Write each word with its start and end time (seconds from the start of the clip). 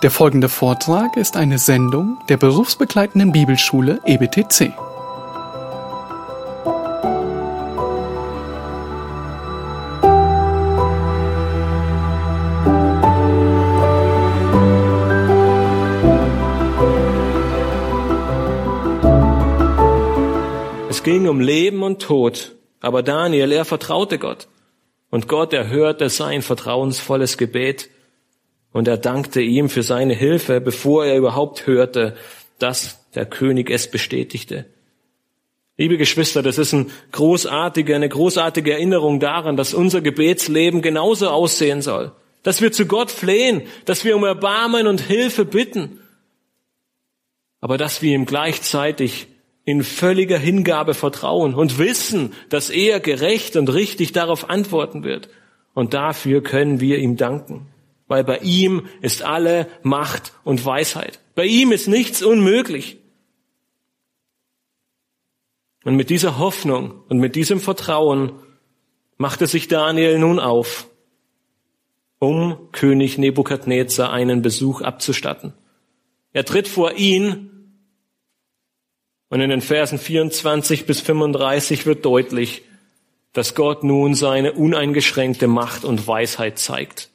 Der 0.00 0.12
folgende 0.12 0.48
Vortrag 0.48 1.16
ist 1.16 1.36
eine 1.36 1.58
Sendung 1.58 2.18
der 2.28 2.36
berufsbegleitenden 2.36 3.32
Bibelschule 3.32 3.98
EBTC. 4.06 4.72
Es 20.88 21.02
ging 21.02 21.26
um 21.26 21.40
Leben 21.40 21.82
und 21.82 22.00
Tod, 22.00 22.54
aber 22.78 23.02
Daniel, 23.02 23.50
er 23.50 23.64
vertraute 23.64 24.20
Gott. 24.20 24.46
Und 25.10 25.26
Gott 25.26 25.52
erhörte 25.52 26.08
sein 26.08 26.42
vertrauensvolles 26.42 27.36
Gebet 27.36 27.88
und 28.72 28.88
er 28.88 28.98
dankte 28.98 29.40
ihm 29.40 29.68
für 29.68 29.82
seine 29.82 30.14
Hilfe, 30.14 30.60
bevor 30.60 31.04
er 31.06 31.16
überhaupt 31.16 31.66
hörte, 31.66 32.16
dass 32.58 33.04
der 33.14 33.26
König 33.26 33.70
es 33.70 33.90
bestätigte. 33.90 34.66
Liebe 35.76 35.96
Geschwister, 35.96 36.42
das 36.42 36.58
ist 36.58 36.72
ein 36.72 36.90
großartige, 37.12 37.94
eine 37.94 38.08
großartige 38.08 38.72
Erinnerung 38.72 39.20
daran, 39.20 39.56
dass 39.56 39.74
unser 39.74 40.00
Gebetsleben 40.00 40.82
genauso 40.82 41.28
aussehen 41.28 41.82
soll. 41.82 42.12
Dass 42.42 42.60
wir 42.60 42.72
zu 42.72 42.86
Gott 42.86 43.10
flehen, 43.10 43.62
dass 43.84 44.04
wir 44.04 44.16
um 44.16 44.24
Erbarmen 44.24 44.86
und 44.86 45.00
Hilfe 45.00 45.44
bitten, 45.44 46.00
aber 47.60 47.78
dass 47.78 48.02
wir 48.02 48.14
ihm 48.14 48.26
gleichzeitig 48.26 49.28
in 49.64 49.82
völliger 49.82 50.38
Hingabe 50.38 50.94
vertrauen 50.94 51.54
und 51.54 51.78
wissen, 51.78 52.32
dass 52.48 52.70
er 52.70 53.00
gerecht 53.00 53.56
und 53.56 53.72
richtig 53.72 54.12
darauf 54.12 54.50
antworten 54.50 55.04
wird. 55.04 55.28
Und 55.74 55.94
dafür 55.94 56.42
können 56.42 56.80
wir 56.80 56.98
ihm 56.98 57.16
danken 57.16 57.66
weil 58.08 58.24
bei 58.24 58.38
ihm 58.38 58.86
ist 59.00 59.22
alle 59.22 59.68
Macht 59.82 60.32
und 60.42 60.64
Weisheit. 60.64 61.20
Bei 61.34 61.44
ihm 61.44 61.70
ist 61.70 61.86
nichts 61.86 62.22
unmöglich. 62.22 62.98
Und 65.84 65.94
mit 65.94 66.10
dieser 66.10 66.38
Hoffnung 66.38 67.02
und 67.08 67.18
mit 67.18 67.36
diesem 67.36 67.60
Vertrauen 67.60 68.32
machte 69.16 69.46
sich 69.46 69.68
Daniel 69.68 70.18
nun 70.18 70.38
auf, 70.40 70.88
um 72.18 72.70
König 72.72 73.18
Nebukadnezar 73.18 74.12
einen 74.12 74.42
Besuch 74.42 74.80
abzustatten. 74.80 75.52
Er 76.32 76.44
tritt 76.44 76.68
vor 76.68 76.94
ihn 76.94 77.50
und 79.28 79.40
in 79.40 79.50
den 79.50 79.60
Versen 79.60 79.98
24 79.98 80.86
bis 80.86 81.00
35 81.00 81.86
wird 81.86 82.04
deutlich, 82.04 82.62
dass 83.32 83.54
Gott 83.54 83.84
nun 83.84 84.14
seine 84.14 84.52
uneingeschränkte 84.52 85.46
Macht 85.46 85.84
und 85.84 86.06
Weisheit 86.06 86.58
zeigt. 86.58 87.10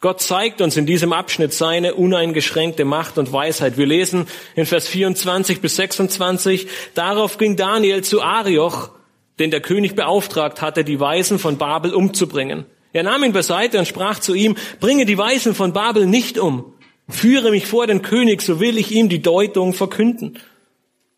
Gott 0.00 0.20
zeigt 0.20 0.60
uns 0.60 0.76
in 0.76 0.84
diesem 0.84 1.14
Abschnitt 1.14 1.54
seine 1.54 1.94
uneingeschränkte 1.94 2.84
Macht 2.84 3.16
und 3.16 3.32
Weisheit. 3.32 3.78
Wir 3.78 3.86
lesen 3.86 4.26
in 4.54 4.66
Vers 4.66 4.86
24 4.88 5.62
bis 5.62 5.76
26, 5.76 6.66
darauf 6.94 7.38
ging 7.38 7.56
Daniel 7.56 8.04
zu 8.04 8.20
Arioch, 8.20 8.90
den 9.38 9.50
der 9.50 9.62
König 9.62 9.94
beauftragt 9.94 10.60
hatte, 10.60 10.84
die 10.84 11.00
Weisen 11.00 11.38
von 11.38 11.56
Babel 11.56 11.94
umzubringen. 11.94 12.66
Er 12.92 13.04
nahm 13.04 13.24
ihn 13.24 13.32
beiseite 13.32 13.78
und 13.78 13.88
sprach 13.88 14.18
zu 14.18 14.34
ihm, 14.34 14.56
bringe 14.80 15.06
die 15.06 15.16
Weisen 15.16 15.54
von 15.54 15.72
Babel 15.72 16.06
nicht 16.06 16.38
um. 16.38 16.74
Führe 17.08 17.50
mich 17.50 17.66
vor 17.66 17.86
den 17.86 18.02
König, 18.02 18.42
so 18.42 18.60
will 18.60 18.76
ich 18.76 18.92
ihm 18.92 19.08
die 19.08 19.22
Deutung 19.22 19.72
verkünden. 19.72 20.38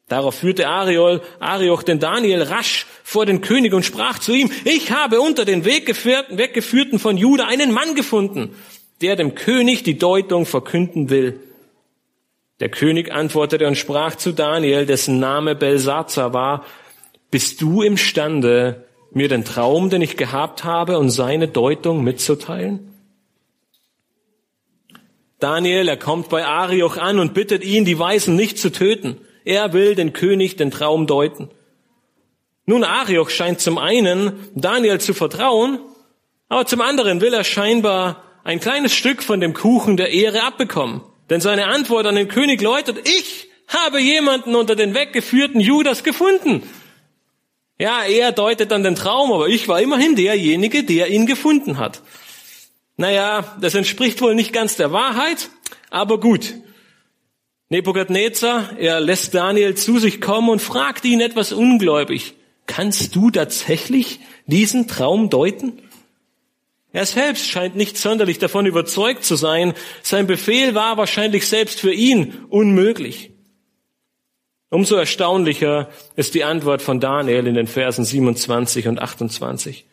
Darauf 0.08 0.36
führte 0.36 0.68
Ariol, 0.68 1.20
Arioch 1.38 1.82
den 1.82 1.98
Daniel 1.98 2.42
rasch 2.42 2.86
vor 3.04 3.26
den 3.26 3.42
König 3.42 3.74
und 3.74 3.84
sprach 3.84 4.18
zu 4.18 4.32
ihm, 4.32 4.50
ich 4.64 4.90
habe 4.90 5.20
unter 5.20 5.44
den 5.44 5.66
Weggeführten, 5.66 6.98
von 6.98 7.18
Juda 7.18 7.46
einen 7.46 7.72
Mann 7.72 7.94
gefunden, 7.94 8.54
der 9.02 9.16
dem 9.16 9.34
König 9.34 9.82
die 9.82 9.98
Deutung 9.98 10.46
verkünden 10.46 11.10
will. 11.10 11.40
Der 12.60 12.70
König 12.70 13.12
antwortete 13.12 13.66
und 13.66 13.76
sprach 13.76 14.16
zu 14.16 14.32
Daniel, 14.32 14.86
dessen 14.86 15.20
Name 15.20 15.54
Belsazar 15.54 16.32
war, 16.32 16.64
bist 17.30 17.60
du 17.60 17.82
imstande, 17.82 18.86
mir 19.12 19.28
den 19.28 19.44
Traum, 19.44 19.90
den 19.90 20.00
ich 20.00 20.16
gehabt 20.16 20.64
habe, 20.64 20.98
und 20.98 21.10
seine 21.10 21.48
Deutung 21.48 22.02
mitzuteilen? 22.02 22.94
Daniel, 25.38 25.86
er 25.86 25.98
kommt 25.98 26.30
bei 26.30 26.46
Arioch 26.46 26.96
an 26.96 27.18
und 27.18 27.34
bittet 27.34 27.62
ihn, 27.62 27.84
die 27.84 27.98
Weisen 27.98 28.34
nicht 28.34 28.58
zu 28.58 28.72
töten. 28.72 29.18
Er 29.48 29.72
will 29.72 29.94
den 29.94 30.12
König 30.12 30.56
den 30.56 30.70
Traum 30.70 31.06
deuten. 31.06 31.48
Nun, 32.66 32.84
Arioch 32.84 33.30
scheint 33.30 33.62
zum 33.62 33.78
einen 33.78 34.50
Daniel 34.54 35.00
zu 35.00 35.14
vertrauen, 35.14 35.78
aber 36.50 36.66
zum 36.66 36.82
anderen 36.82 37.22
will 37.22 37.32
er 37.32 37.44
scheinbar 37.44 38.22
ein 38.44 38.60
kleines 38.60 38.92
Stück 38.92 39.22
von 39.22 39.40
dem 39.40 39.54
Kuchen 39.54 39.96
der 39.96 40.10
Ehre 40.10 40.42
abbekommen. 40.42 41.00
Denn 41.30 41.40
seine 41.40 41.68
Antwort 41.68 42.04
an 42.04 42.16
den 42.16 42.28
König 42.28 42.60
läutet, 42.60 43.08
ich 43.08 43.48
habe 43.68 43.98
jemanden 44.00 44.54
unter 44.54 44.76
den 44.76 44.92
weggeführten 44.92 45.62
Judas 45.62 46.04
gefunden. 46.04 46.62
Ja, 47.78 48.04
er 48.04 48.32
deutet 48.32 48.70
dann 48.70 48.84
den 48.84 48.96
Traum, 48.96 49.32
aber 49.32 49.48
ich 49.48 49.66
war 49.66 49.80
immerhin 49.80 50.14
derjenige, 50.14 50.84
der 50.84 51.08
ihn 51.08 51.24
gefunden 51.24 51.78
hat. 51.78 52.02
Naja, 52.98 53.56
das 53.62 53.74
entspricht 53.74 54.20
wohl 54.20 54.34
nicht 54.34 54.52
ganz 54.52 54.76
der 54.76 54.92
Wahrheit, 54.92 55.48
aber 55.88 56.20
gut. 56.20 56.52
Nebukadnezar, 57.70 58.78
er 58.78 59.00
lässt 59.00 59.34
Daniel 59.34 59.74
zu 59.74 59.98
sich 59.98 60.20
kommen 60.20 60.48
und 60.48 60.62
fragt 60.62 61.04
ihn 61.04 61.20
etwas 61.20 61.52
ungläubig. 61.52 62.34
Kannst 62.66 63.14
du 63.14 63.30
tatsächlich 63.30 64.20
diesen 64.46 64.88
Traum 64.88 65.28
deuten? 65.28 65.82
Er 66.92 67.04
selbst 67.04 67.46
scheint 67.46 67.76
nicht 67.76 67.98
sonderlich 67.98 68.38
davon 68.38 68.64
überzeugt 68.64 69.24
zu 69.24 69.36
sein. 69.36 69.74
Sein 70.02 70.26
Befehl 70.26 70.74
war 70.74 70.96
wahrscheinlich 70.96 71.46
selbst 71.46 71.80
für 71.80 71.92
ihn 71.92 72.46
unmöglich. 72.48 73.32
Umso 74.70 74.96
erstaunlicher 74.96 75.90
ist 76.16 76.34
die 76.34 76.44
Antwort 76.44 76.82
von 76.82 77.00
Daniel 77.00 77.46
in 77.46 77.54
den 77.54 77.66
Versen 77.66 78.04
27 78.04 78.88
und 78.88 79.00
28. 79.00 79.87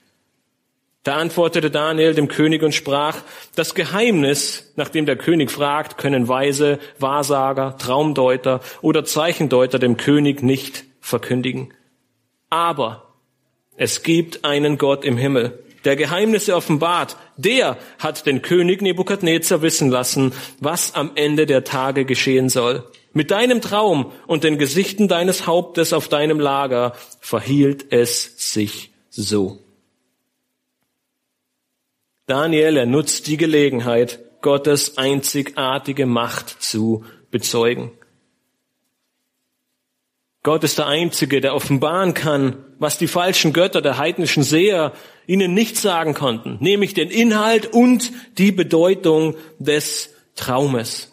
Da 1.05 1.17
antwortete 1.17 1.69
Daniel 1.69 2.15
dem 2.15 2.27
König 2.27 2.63
und 2.63 2.73
sprach, 2.73 3.17
das 3.55 3.75
Geheimnis, 3.75 4.73
nachdem 4.75 5.05
der 5.05 5.15
König 5.15 5.51
fragt, 5.51 5.99
können 5.99 6.27
Weise, 6.27 6.79
Wahrsager, 6.97 7.77
Traumdeuter 7.77 8.59
oder 8.81 9.05
Zeichendeuter 9.05 9.77
dem 9.77 9.97
König 9.97 10.41
nicht 10.41 10.83
verkündigen. 11.01 11.71
Aber 12.49 13.13
es 13.77 14.01
gibt 14.01 14.45
einen 14.45 14.79
Gott 14.79 15.05
im 15.05 15.15
Himmel, 15.15 15.63
der 15.83 15.95
Geheimnisse 15.95 16.55
offenbart. 16.55 17.17
Der 17.37 17.77
hat 17.99 18.25
den 18.25 18.41
König 18.41 18.81
Nebukadnezar 18.81 19.61
wissen 19.61 19.91
lassen, 19.91 20.33
was 20.59 20.95
am 20.95 21.11
Ende 21.13 21.45
der 21.45 21.63
Tage 21.63 22.05
geschehen 22.05 22.49
soll. 22.49 22.83
Mit 23.13 23.29
deinem 23.29 23.61
Traum 23.61 24.11
und 24.25 24.43
den 24.43 24.57
Gesichten 24.57 25.07
deines 25.07 25.45
Hauptes 25.45 25.93
auf 25.93 26.07
deinem 26.07 26.39
Lager 26.39 26.93
verhielt 27.21 27.91
es 27.91 28.53
sich 28.53 28.91
so. 29.11 29.64
Daniel, 32.27 32.77
er 32.77 32.85
nutzt 32.85 33.27
die 33.27 33.37
Gelegenheit, 33.37 34.19
Gottes 34.41 34.97
einzigartige 34.97 36.05
Macht 36.05 36.49
zu 36.61 37.03
bezeugen. 37.29 37.91
Gott 40.41 40.63
ist 40.63 40.77
der 40.77 40.87
Einzige, 40.87 41.41
der 41.41 41.55
offenbaren 41.55 42.13
kann, 42.13 42.63
was 42.77 42.97
die 42.97 43.07
falschen 43.07 43.53
Götter 43.53 43.81
der 43.81 43.97
heidnischen 43.97 44.43
Seher 44.43 44.93
ihnen 45.25 45.53
nicht 45.53 45.77
sagen 45.77 46.13
konnten, 46.13 46.57
nämlich 46.59 46.93
den 46.93 47.09
Inhalt 47.09 47.73
und 47.73 48.11
die 48.37 48.51
Bedeutung 48.51 49.35
des 49.57 50.13
Traumes. 50.35 51.11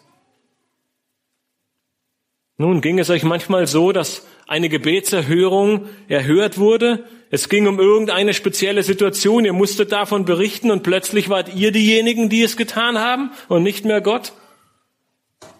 Nun 2.57 2.81
ging 2.81 2.99
es 2.99 3.09
euch 3.09 3.23
manchmal 3.23 3.65
so, 3.65 3.91
dass 3.91 4.27
eine 4.47 4.69
Gebetserhörung 4.69 5.87
erhört 6.07 6.59
wurde. 6.59 7.05
Es 7.33 7.49
ging 7.49 7.65
um 7.65 7.79
irgendeine 7.79 8.35
spezielle 8.35 8.83
Situation. 8.83 9.43
Ihr 9.43 9.53
musstet 9.53 9.91
davon 9.91 10.23
berichten 10.23 10.69
und 10.69 10.83
plötzlich 10.83 11.29
wart 11.29 11.55
ihr 11.55 11.71
diejenigen, 11.71 12.29
die 12.29 12.43
es 12.43 12.57
getan 12.57 12.99
haben 12.99 13.31
und 13.47 13.63
nicht 13.63 13.85
mehr 13.85 14.01
Gott. 14.01 14.33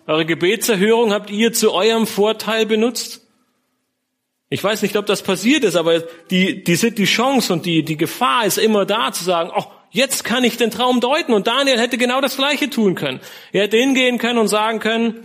Eure 0.06 0.27
Gebetserhörung 0.27 1.12
habt 1.12 1.31
ihr 1.31 1.51
zu 1.51 1.74
eurem 1.74 2.06
Vorteil 2.06 2.68
benutzt. 2.68 3.25
Ich 4.50 4.63
weiß 4.63 4.83
nicht, 4.83 4.95
ob 4.98 5.07
das 5.07 5.24
passiert 5.24 5.63
ist, 5.63 5.75
aber 5.75 6.01
die, 6.30 6.63
die, 6.63 6.94
die 6.94 7.06
Chance 7.06 7.51
und 7.51 7.65
die, 7.65 7.81
die 7.81 7.98
Gefahr 7.98 8.45
ist 8.45 8.59
immer 8.59 8.86
da 8.86 9.12
zu 9.12 9.24
sagen, 9.24 9.50
oh, 9.57 9.65
jetzt 9.89 10.24
kann 10.24 10.44
ich 10.44 10.57
den 10.57 10.69
Traum 10.69 11.00
deuten. 11.00 11.33
Und 11.33 11.48
Daniel 11.48 11.80
hätte 11.80 11.98
genau 11.98 12.21
das 12.21 12.38
Gleiche 12.38 12.69
tun 12.69 12.94
können. 12.94 13.19
Er 13.51 13.63
hätte 13.63 13.77
hingehen 13.77 14.19
können 14.19 14.38
und 14.38 14.48
sagen 14.48 14.80
können, 14.80 15.21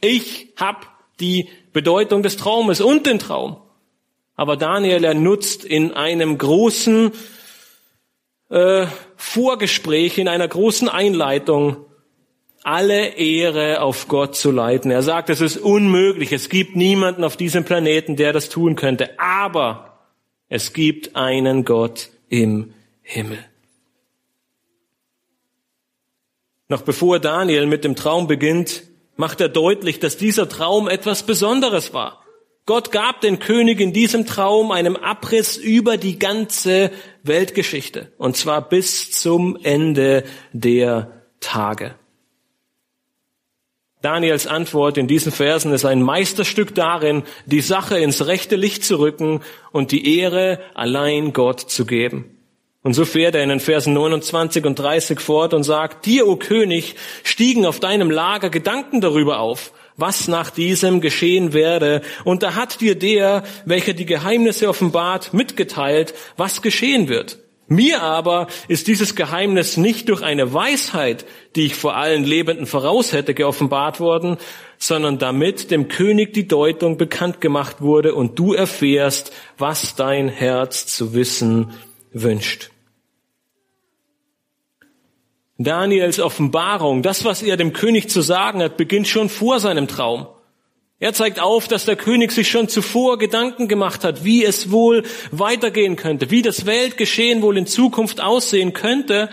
ich 0.00 0.52
habe 0.54 0.86
die 1.18 1.48
Bedeutung 1.72 2.22
des 2.22 2.36
Traumes 2.36 2.80
und 2.80 3.06
den 3.06 3.18
Traum. 3.18 3.60
Aber 4.40 4.56
Daniel, 4.56 5.04
er 5.04 5.12
nutzt 5.12 5.66
in 5.66 5.92
einem 5.92 6.38
großen 6.38 7.12
äh, 8.48 8.86
Vorgespräch, 9.14 10.16
in 10.16 10.28
einer 10.28 10.48
großen 10.48 10.88
Einleitung 10.88 11.84
alle 12.62 13.18
Ehre 13.18 13.82
auf 13.82 14.08
Gott 14.08 14.34
zu 14.34 14.50
leiten. 14.50 14.90
Er 14.90 15.02
sagt, 15.02 15.28
es 15.28 15.42
ist 15.42 15.58
unmöglich. 15.58 16.32
Es 16.32 16.48
gibt 16.48 16.74
niemanden 16.74 17.22
auf 17.22 17.36
diesem 17.36 17.66
Planeten, 17.66 18.16
der 18.16 18.32
das 18.32 18.48
tun 18.48 18.76
könnte. 18.76 19.20
Aber 19.20 19.98
es 20.48 20.72
gibt 20.72 21.16
einen 21.16 21.66
Gott 21.66 22.08
im 22.30 22.72
Himmel. 23.02 23.44
Noch 26.68 26.80
bevor 26.80 27.18
Daniel 27.18 27.66
mit 27.66 27.84
dem 27.84 27.94
Traum 27.94 28.26
beginnt, 28.26 28.84
macht 29.16 29.42
er 29.42 29.50
deutlich, 29.50 29.98
dass 29.98 30.16
dieser 30.16 30.48
Traum 30.48 30.88
etwas 30.88 31.24
Besonderes 31.24 31.92
war. 31.92 32.19
Gott 32.66 32.92
gab 32.92 33.20
den 33.20 33.38
König 33.38 33.80
in 33.80 33.92
diesem 33.92 34.26
Traum 34.26 34.70
einem 34.70 34.96
Abriss 34.96 35.56
über 35.56 35.96
die 35.96 36.18
ganze 36.18 36.90
Weltgeschichte, 37.22 38.12
und 38.18 38.36
zwar 38.36 38.68
bis 38.68 39.10
zum 39.10 39.58
Ende 39.62 40.24
der 40.52 41.24
Tage. 41.40 41.94
Daniels 44.02 44.46
Antwort 44.46 44.96
in 44.96 45.08
diesen 45.08 45.30
Versen 45.30 45.72
ist 45.74 45.84
ein 45.84 46.00
Meisterstück 46.00 46.74
darin, 46.74 47.22
die 47.44 47.60
Sache 47.60 47.98
ins 47.98 48.26
rechte 48.26 48.56
Licht 48.56 48.82
zu 48.82 48.98
rücken 48.98 49.42
und 49.72 49.92
die 49.92 50.18
Ehre 50.18 50.60
allein 50.74 51.34
Gott 51.34 51.60
zu 51.60 51.84
geben. 51.84 52.36
Und 52.82 52.94
so 52.94 53.04
fährt 53.04 53.34
er 53.34 53.42
in 53.42 53.50
den 53.50 53.60
Versen 53.60 53.92
29 53.92 54.64
und 54.64 54.78
30 54.78 55.20
fort 55.20 55.52
und 55.52 55.64
sagt, 55.64 56.06
dir, 56.06 56.26
o 56.26 56.36
König, 56.36 56.94
stiegen 57.24 57.66
auf 57.66 57.78
deinem 57.78 58.10
Lager 58.10 58.48
Gedanken 58.48 59.02
darüber 59.02 59.40
auf, 59.40 59.72
was 60.00 60.28
nach 60.28 60.50
diesem 60.50 61.00
geschehen 61.00 61.52
werde. 61.52 62.02
Und 62.24 62.42
da 62.42 62.54
hat 62.54 62.80
dir 62.80 62.94
der, 62.94 63.44
welcher 63.64 63.92
die 63.92 64.06
Geheimnisse 64.06 64.68
offenbart, 64.68 65.32
mitgeteilt, 65.32 66.14
was 66.36 66.62
geschehen 66.62 67.08
wird. 67.08 67.38
Mir 67.72 68.02
aber 68.02 68.48
ist 68.66 68.88
dieses 68.88 69.14
Geheimnis 69.14 69.76
nicht 69.76 70.08
durch 70.08 70.22
eine 70.22 70.52
Weisheit, 70.52 71.24
die 71.54 71.66
ich 71.66 71.76
vor 71.76 71.94
allen 71.94 72.24
Lebenden 72.24 72.66
voraus 72.66 73.12
hätte, 73.12 73.32
geoffenbart 73.32 74.00
worden, 74.00 74.38
sondern 74.76 75.20
damit 75.20 75.70
dem 75.70 75.86
König 75.86 76.32
die 76.32 76.48
Deutung 76.48 76.96
bekannt 76.96 77.40
gemacht 77.40 77.80
wurde 77.80 78.16
und 78.16 78.36
du 78.40 78.54
erfährst, 78.54 79.32
was 79.56 79.94
dein 79.94 80.26
Herz 80.26 80.86
zu 80.86 81.14
wissen 81.14 81.70
wünscht. 82.12 82.70
Daniels 85.62 86.20
Offenbarung, 86.20 87.02
das, 87.02 87.26
was 87.26 87.42
er 87.42 87.58
dem 87.58 87.74
König 87.74 88.08
zu 88.08 88.22
sagen 88.22 88.62
hat, 88.62 88.78
beginnt 88.78 89.08
schon 89.08 89.28
vor 89.28 89.60
seinem 89.60 89.88
Traum. 89.88 90.26
Er 90.98 91.12
zeigt 91.12 91.38
auf, 91.38 91.68
dass 91.68 91.84
der 91.84 91.96
König 91.96 92.32
sich 92.32 92.48
schon 92.48 92.68
zuvor 92.68 93.18
Gedanken 93.18 93.68
gemacht 93.68 94.02
hat, 94.02 94.24
wie 94.24 94.42
es 94.42 94.70
wohl 94.70 95.02
weitergehen 95.32 95.96
könnte, 95.96 96.30
wie 96.30 96.40
das 96.40 96.64
Weltgeschehen 96.64 97.42
wohl 97.42 97.58
in 97.58 97.66
Zukunft 97.66 98.22
aussehen 98.22 98.72
könnte. 98.72 99.28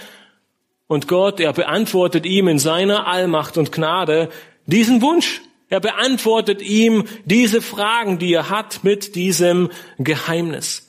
Und 0.88 1.08
Gott, 1.08 1.40
er 1.40 1.54
beantwortet 1.54 2.26
ihm 2.26 2.50
in 2.50 2.60
seiner 2.60 3.08
Allmacht 3.08 3.58
und 3.58 3.72
Gnade 3.72 4.30
diesen 4.66 5.02
Wunsch. 5.02 5.42
Er 5.70 5.80
beantwortet 5.80 6.62
ihm 6.62 7.06
diese 7.24 7.62
Fragen, 7.62 8.20
die 8.20 8.34
er 8.34 8.50
hat 8.50 8.84
mit 8.84 9.16
diesem 9.16 9.70
Geheimnis. 9.98 10.87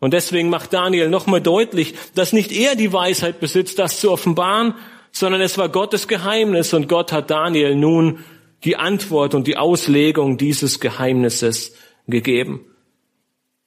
Und 0.00 0.14
deswegen 0.14 0.48
macht 0.48 0.72
Daniel 0.72 1.08
nochmal 1.08 1.40
deutlich, 1.40 1.94
dass 2.14 2.32
nicht 2.32 2.52
er 2.52 2.76
die 2.76 2.92
Weisheit 2.92 3.40
besitzt, 3.40 3.78
das 3.78 4.00
zu 4.00 4.12
offenbaren, 4.12 4.74
sondern 5.10 5.40
es 5.40 5.58
war 5.58 5.68
Gottes 5.68 6.06
Geheimnis 6.06 6.72
und 6.72 6.88
Gott 6.88 7.12
hat 7.12 7.30
Daniel 7.30 7.74
nun 7.74 8.24
die 8.64 8.76
Antwort 8.76 9.34
und 9.34 9.46
die 9.46 9.56
Auslegung 9.56 10.38
dieses 10.38 10.80
Geheimnisses 10.80 11.74
gegeben. 12.06 12.64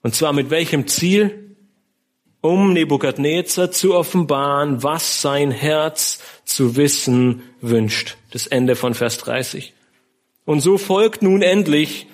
Und 0.03 0.15
zwar 0.15 0.33
mit 0.33 0.49
welchem 0.49 0.87
Ziel? 0.87 1.55
Um 2.43 2.73
Nebukadnezar 2.73 3.69
zu 3.69 3.93
offenbaren, 3.93 4.81
was 4.81 5.21
sein 5.21 5.51
Herz 5.51 6.23
zu 6.43 6.75
wissen 6.75 7.43
wünscht. 7.61 8.17
Das 8.31 8.47
Ende 8.47 8.75
von 8.75 8.95
Vers 8.95 9.19
30. 9.19 9.73
Und 10.45 10.61
so 10.61 10.79
folgt 10.79 11.21
nun 11.21 11.43
endlich 11.43 12.07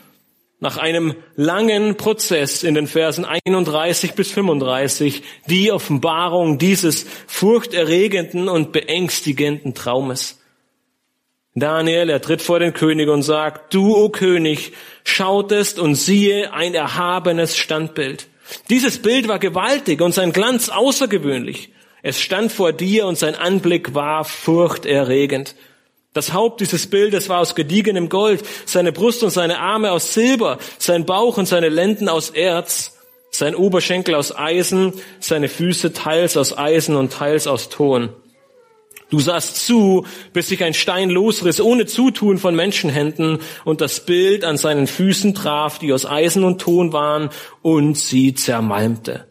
nach 0.59 0.77
einem 0.77 1.15
langen 1.35 1.97
Prozess 1.97 2.63
in 2.63 2.73
den 2.73 2.87
Versen 2.87 3.25
31 3.25 4.13
bis 4.13 4.31
35 4.31 5.21
die 5.45 5.71
Offenbarung 5.71 6.57
dieses 6.57 7.05
furchterregenden 7.27 8.49
und 8.49 8.71
beängstigenden 8.71 9.75
Traumes. 9.75 10.39
Daniel, 11.53 12.09
er 12.09 12.21
tritt 12.21 12.41
vor 12.41 12.59
den 12.59 12.73
König 12.73 13.09
und 13.09 13.23
sagt, 13.23 13.73
du, 13.73 13.95
o 13.95 14.09
König, 14.09 14.73
schautest 15.03 15.79
und 15.79 15.95
siehe 15.95 16.53
ein 16.53 16.75
erhabenes 16.75 17.57
Standbild. 17.57 18.27
Dieses 18.69 19.01
Bild 19.01 19.27
war 19.27 19.39
gewaltig 19.39 20.01
und 20.01 20.13
sein 20.13 20.33
Glanz 20.33 20.69
außergewöhnlich. 20.69 21.71
Es 22.03 22.21
stand 22.21 22.51
vor 22.51 22.73
dir 22.73 23.07
und 23.07 23.17
sein 23.17 23.35
Anblick 23.35 23.93
war 23.95 24.23
furchterregend. 24.23 25.55
Das 26.17 26.33
Haupt 26.33 26.61
dieses 26.61 26.87
Bildes 26.87 27.29
war 27.29 27.41
aus 27.41 27.53
gediegenem 27.53 28.09
Gold, 28.09 28.43
seine 28.65 28.91
Brust 28.91 29.21
und 29.21 29.29
seine 29.29 29.59
Arme 29.59 29.91
aus 29.91 30.15
Silber, 30.15 30.57
sein 30.79 31.05
Bauch 31.05 31.37
und 31.37 31.45
seine 31.45 31.69
Lenden 31.69 32.09
aus 32.09 32.31
Erz, 32.31 32.97
sein 33.29 33.53
Oberschenkel 33.53 34.15
aus 34.15 34.35
Eisen, 34.35 34.93
seine 35.19 35.47
Füße 35.47 35.93
teils 35.93 36.35
aus 36.35 36.57
Eisen 36.57 36.95
und 36.95 37.13
teils 37.13 37.45
aus 37.45 37.69
Ton. 37.69 38.09
Du 39.11 39.19
sahst 39.19 39.63
zu, 39.67 40.07
bis 40.33 40.47
sich 40.47 40.63
ein 40.63 40.73
Stein 40.73 41.11
losriss, 41.11 41.61
ohne 41.61 41.85
Zutun 41.85 42.39
von 42.39 42.55
Menschenhänden, 42.55 43.37
und 43.63 43.79
das 43.79 44.03
Bild 44.03 44.43
an 44.43 44.57
seinen 44.57 44.87
Füßen 44.87 45.35
traf, 45.35 45.77
die 45.77 45.93
aus 45.93 46.07
Eisen 46.07 46.43
und 46.43 46.59
Ton 46.59 46.93
waren, 46.93 47.29
und 47.61 47.95
sie 47.95 48.33
zermalmte. 48.33 49.26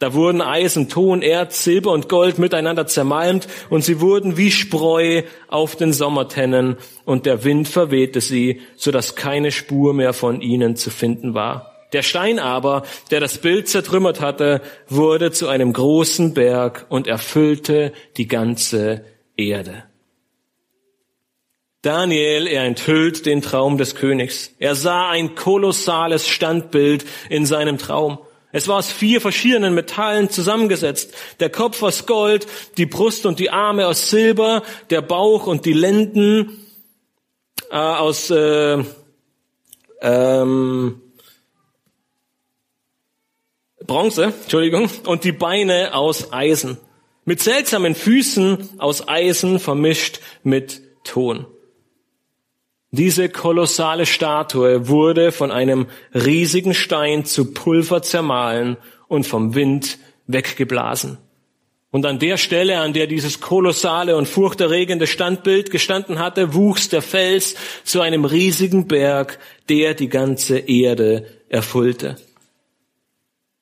Da 0.00 0.12
wurden 0.12 0.42
Eisen, 0.42 0.88
Ton, 0.88 1.22
Erz, 1.22 1.62
Silber 1.62 1.92
und 1.92 2.08
Gold 2.08 2.38
miteinander 2.38 2.86
zermalmt 2.86 3.46
und 3.70 3.84
sie 3.84 4.00
wurden 4.00 4.36
wie 4.36 4.50
Spreu 4.50 5.22
auf 5.48 5.76
den 5.76 5.92
Sommertennen 5.92 6.76
und 7.04 7.26
der 7.26 7.44
Wind 7.44 7.68
verwehte 7.68 8.20
sie, 8.20 8.60
so 8.76 8.90
dass 8.90 9.14
keine 9.14 9.52
Spur 9.52 9.94
mehr 9.94 10.12
von 10.12 10.40
ihnen 10.40 10.76
zu 10.76 10.90
finden 10.90 11.34
war. 11.34 11.70
Der 11.92 12.02
Stein 12.02 12.40
aber, 12.40 12.82
der 13.12 13.20
das 13.20 13.38
Bild 13.38 13.68
zertrümmert 13.68 14.20
hatte, 14.20 14.62
wurde 14.88 15.30
zu 15.30 15.46
einem 15.46 15.72
großen 15.72 16.34
Berg 16.34 16.86
und 16.88 17.06
erfüllte 17.06 17.92
die 18.16 18.26
ganze 18.26 19.04
Erde. 19.36 19.84
Daniel, 21.82 22.48
er 22.48 22.64
enthüllt 22.64 23.26
den 23.26 23.42
Traum 23.42 23.78
des 23.78 23.94
Königs. 23.94 24.54
Er 24.58 24.74
sah 24.74 25.10
ein 25.10 25.36
kolossales 25.36 26.26
Standbild 26.26 27.04
in 27.28 27.46
seinem 27.46 27.78
Traum. 27.78 28.18
Es 28.54 28.68
war 28.68 28.76
aus 28.76 28.92
vier 28.92 29.20
verschiedenen 29.20 29.74
Metallen 29.74 30.30
zusammengesetzt. 30.30 31.12
Der 31.40 31.50
Kopf 31.50 31.82
aus 31.82 32.06
Gold, 32.06 32.46
die 32.76 32.86
Brust 32.86 33.26
und 33.26 33.40
die 33.40 33.50
Arme 33.50 33.88
aus 33.88 34.10
Silber, 34.10 34.62
der 34.90 35.02
Bauch 35.02 35.48
und 35.48 35.66
die 35.66 35.72
Lenden 35.72 36.64
äh, 37.72 37.76
aus 37.76 38.30
äh, 38.30 38.84
ähm, 40.00 41.02
Bronze, 43.84 44.26
Entschuldigung, 44.26 44.88
und 45.04 45.24
die 45.24 45.32
Beine 45.32 45.92
aus 45.92 46.32
Eisen. 46.32 46.78
Mit 47.24 47.42
seltsamen 47.42 47.96
Füßen 47.96 48.78
aus 48.78 49.08
Eisen 49.08 49.58
vermischt 49.58 50.20
mit 50.44 50.80
Ton. 51.02 51.44
Diese 52.96 53.28
kolossale 53.28 54.06
Statue 54.06 54.86
wurde 54.86 55.32
von 55.32 55.50
einem 55.50 55.88
riesigen 56.14 56.74
Stein 56.74 57.24
zu 57.24 57.52
Pulver 57.52 58.02
zermahlen 58.02 58.76
und 59.08 59.26
vom 59.26 59.56
Wind 59.56 59.98
weggeblasen. 60.28 61.18
Und 61.90 62.06
an 62.06 62.20
der 62.20 62.36
Stelle, 62.36 62.78
an 62.78 62.92
der 62.92 63.08
dieses 63.08 63.40
kolossale 63.40 64.16
und 64.16 64.28
furchterregende 64.28 65.08
Standbild 65.08 65.72
gestanden 65.72 66.20
hatte, 66.20 66.54
wuchs 66.54 66.88
der 66.88 67.02
Fels 67.02 67.56
zu 67.82 68.00
einem 68.00 68.24
riesigen 68.24 68.86
Berg, 68.86 69.40
der 69.68 69.94
die 69.94 70.08
ganze 70.08 70.58
Erde 70.58 71.26
erfüllte. 71.48 72.14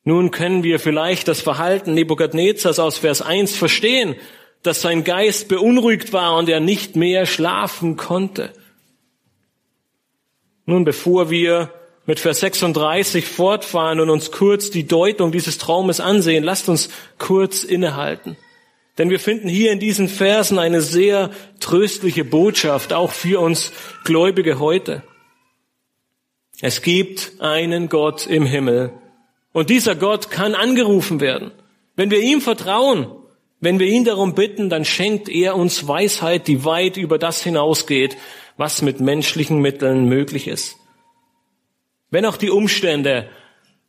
Nun 0.05 0.31
können 0.31 0.63
wir 0.63 0.79
vielleicht 0.79 1.27
das 1.27 1.41
Verhalten 1.41 1.95
Nebukadnezars 1.95 2.79
aus 2.79 2.99
Vers 2.99 3.23
1 3.23 3.57
verstehen, 3.57 4.15
dass 4.63 4.83
sein 4.83 5.05
Geist 5.05 5.49
beunruhigt 5.49 6.13
war 6.13 6.37
und 6.37 6.51
er 6.51 6.61
nicht 6.61 6.97
mehr 6.97 7.25
schlafen 7.25 7.97
konnte. 7.97 8.53
Nun, 10.65 10.85
bevor 10.85 11.31
wir 11.31 11.73
mit 12.07 12.21
Vers 12.21 12.41
36 12.41 13.27
fortfahren 13.27 14.01
und 14.01 14.11
uns 14.11 14.31
kurz 14.31 14.71
die 14.71 14.87
Deutung 14.87 15.33
dieses 15.33 15.59
Traumes 15.59 16.01
ansehen, 16.01 16.45
lasst 16.45 16.69
uns 16.69 16.89
kurz 17.19 17.65
innehalten. 17.65 18.37
Denn 18.99 19.11
wir 19.11 19.21
finden 19.21 19.49
hier 19.49 19.73
in 19.73 19.81
diesen 19.81 20.09
Versen 20.09 20.59
eine 20.59 20.83
sehr 20.83 21.31
tröstliche 21.61 22.25
Botschaft, 22.25 22.93
auch 22.93 23.13
für 23.13 23.41
uns 23.41 23.73
Gläubige 24.05 24.59
heute. 24.59 25.03
Es 26.61 26.83
gibt 26.83 27.33
einen 27.41 27.89
Gott 27.89 28.27
im 28.27 28.45
Himmel 28.45 28.93
und 29.53 29.71
dieser 29.71 29.95
Gott 29.97 30.31
kann 30.31 30.55
angerufen 30.55 31.21
werden. 31.21 31.51
Wenn 31.97 32.11
wir 32.11 32.21
ihm 32.21 32.41
vertrauen, 32.41 33.11
wenn 33.61 33.79
wir 33.79 33.87
ihn 33.87 34.05
darum 34.05 34.35
bitten, 34.35 34.71
dann 34.71 34.85
schenkt 34.85 35.29
er 35.29 35.57
uns 35.57 35.87
Weisheit, 35.89 36.47
die 36.47 36.65
weit 36.65 36.97
über 36.97 37.19
das 37.19 37.43
hinausgeht, 37.43 38.17
was 38.57 38.83
mit 38.83 39.01
menschlichen 39.01 39.61
Mitteln 39.61 40.09
möglich 40.09 40.49
ist. 40.49 40.77
Wenn 42.11 42.27
auch 42.27 42.37
die 42.37 42.51
Umstände 42.51 43.29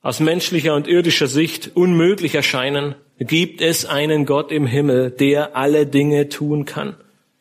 aus 0.01 0.19
menschlicher 0.19 0.75
und 0.75 0.87
irdischer 0.87 1.27
Sicht 1.27 1.71
unmöglich 1.75 2.35
erscheinen, 2.35 2.95
gibt 3.19 3.61
es 3.61 3.85
einen 3.85 4.25
Gott 4.25 4.51
im 4.51 4.65
Himmel, 4.65 5.11
der 5.11 5.55
alle 5.55 5.85
Dinge 5.85 6.29
tun 6.29 6.65
kann. 6.65 6.95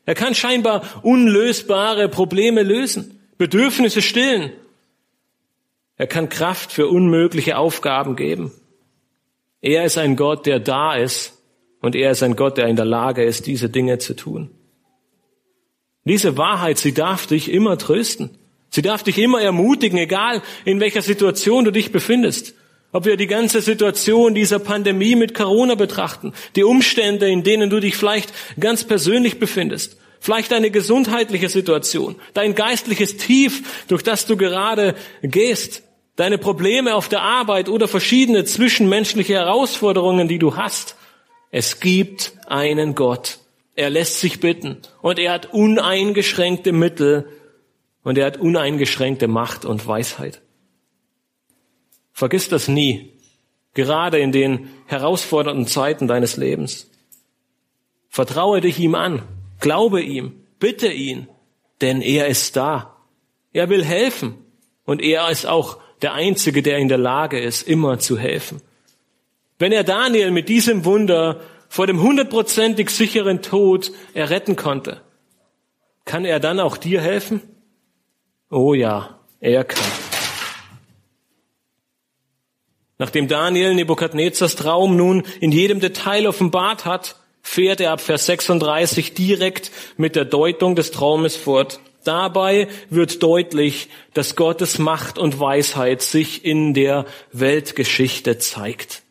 Er 0.04 0.14
kann 0.14 0.34
scheinbar 0.34 0.82
unlösbare 1.02 2.08
Probleme 2.08 2.62
lösen, 2.62 3.20
Bedürfnisse 3.38 4.02
stillen. 4.02 4.52
Er 5.96 6.06
kann 6.06 6.28
Kraft 6.28 6.72
für 6.72 6.88
unmögliche 6.88 7.56
Aufgaben 7.56 8.16
geben. 8.16 8.52
Er 9.60 9.84
ist 9.84 9.98
ein 9.98 10.16
Gott, 10.16 10.46
der 10.46 10.58
da 10.58 10.96
ist 10.96 11.38
und 11.80 11.94
er 11.94 12.10
ist 12.10 12.22
ein 12.22 12.34
Gott, 12.34 12.58
der 12.58 12.66
in 12.66 12.76
der 12.76 12.84
Lage 12.84 13.22
ist, 13.22 13.46
diese 13.46 13.68
Dinge 13.68 13.98
zu 13.98 14.14
tun. 14.14 14.50
Diese 16.04 16.36
Wahrheit, 16.36 16.78
sie 16.78 16.92
darf 16.92 17.26
dich 17.26 17.50
immer 17.50 17.78
trösten. 17.78 18.30
Sie 18.70 18.82
darf 18.82 19.02
dich 19.02 19.18
immer 19.18 19.40
ermutigen, 19.40 19.98
egal 19.98 20.42
in 20.64 20.80
welcher 20.80 21.02
Situation 21.02 21.64
du 21.64 21.70
dich 21.70 21.92
befindest. 21.92 22.54
Ob 22.90 23.04
wir 23.04 23.16
die 23.16 23.26
ganze 23.26 23.60
Situation 23.62 24.34
dieser 24.34 24.58
Pandemie 24.58 25.14
mit 25.14 25.34
Corona 25.34 25.74
betrachten, 25.74 26.32
die 26.56 26.64
Umstände, 26.64 27.28
in 27.28 27.42
denen 27.42 27.70
du 27.70 27.80
dich 27.80 27.96
vielleicht 27.96 28.32
ganz 28.58 28.84
persönlich 28.84 29.38
befindest, 29.38 29.96
vielleicht 30.20 30.52
deine 30.52 30.70
gesundheitliche 30.70 31.48
Situation, 31.48 32.16
dein 32.34 32.54
geistliches 32.54 33.16
Tief, 33.16 33.84
durch 33.88 34.02
das 34.02 34.26
du 34.26 34.36
gerade 34.36 34.94
gehst, 35.22 35.82
deine 36.16 36.38
Probleme 36.38 36.94
auf 36.94 37.08
der 37.08 37.22
Arbeit 37.22 37.68
oder 37.68 37.88
verschiedene 37.88 38.44
zwischenmenschliche 38.44 39.34
Herausforderungen, 39.34 40.28
die 40.28 40.38
du 40.38 40.56
hast. 40.56 40.96
Es 41.50 41.80
gibt 41.80 42.32
einen 42.46 42.94
Gott. 42.94 43.38
Er 43.74 43.90
lässt 43.90 44.20
sich 44.20 44.40
bitten 44.40 44.78
und 45.00 45.18
er 45.18 45.32
hat 45.32 45.52
uneingeschränkte 45.52 46.72
Mittel 46.72 47.28
und 48.02 48.18
er 48.18 48.26
hat 48.26 48.36
uneingeschränkte 48.36 49.28
Macht 49.28 49.64
und 49.64 49.86
Weisheit. 49.86 50.42
Vergiss 52.12 52.48
das 52.48 52.68
nie, 52.68 53.12
gerade 53.74 54.18
in 54.18 54.32
den 54.32 54.68
herausfordernden 54.86 55.66
Zeiten 55.66 56.06
deines 56.06 56.36
Lebens. 56.36 56.90
Vertraue 58.08 58.60
dich 58.60 58.78
ihm 58.78 58.94
an, 58.94 59.22
glaube 59.60 60.02
ihm, 60.02 60.44
bitte 60.58 60.92
ihn, 60.92 61.28
denn 61.80 62.02
er 62.02 62.26
ist 62.26 62.56
da. 62.56 62.96
Er 63.54 63.70
will 63.70 63.84
helfen 63.84 64.34
und 64.84 65.00
er 65.00 65.30
ist 65.30 65.46
auch 65.46 65.78
der 66.02 66.12
Einzige, 66.12 66.62
der 66.62 66.78
in 66.78 66.88
der 66.88 66.98
Lage 66.98 67.40
ist, 67.40 67.66
immer 67.66 67.98
zu 67.98 68.18
helfen. 68.18 68.60
Wenn 69.58 69.72
er 69.72 69.84
Daniel 69.84 70.30
mit 70.30 70.48
diesem 70.48 70.84
Wunder 70.84 71.40
vor 71.72 71.86
dem 71.86 72.02
hundertprozentig 72.02 72.90
sicheren 72.90 73.40
Tod 73.40 73.92
erretten 74.12 74.56
konnte, 74.56 75.00
kann 76.04 76.26
er 76.26 76.38
dann 76.38 76.60
auch 76.60 76.76
dir 76.76 77.00
helfen? 77.00 77.40
Oh 78.50 78.74
ja, 78.74 79.18
er 79.40 79.64
kann. 79.64 79.82
Nachdem 82.98 83.26
Daniel 83.26 83.74
Nebukadnezars 83.74 84.54
Traum 84.54 84.96
nun 84.96 85.22
in 85.40 85.50
jedem 85.50 85.80
Detail 85.80 86.26
offenbart 86.26 86.84
hat, 86.84 87.16
fährt 87.40 87.80
er 87.80 87.92
ab 87.92 88.02
Vers 88.02 88.26
36 88.26 89.14
direkt 89.14 89.70
mit 89.96 90.14
der 90.14 90.26
Deutung 90.26 90.76
des 90.76 90.90
Traumes 90.90 91.36
fort. 91.36 91.80
Dabei 92.04 92.68
wird 92.90 93.22
deutlich, 93.22 93.88
dass 94.12 94.36
Gottes 94.36 94.78
Macht 94.78 95.16
und 95.18 95.40
Weisheit 95.40 96.02
sich 96.02 96.44
in 96.44 96.74
der 96.74 97.06
Weltgeschichte 97.32 98.36
zeigt. 98.36 99.01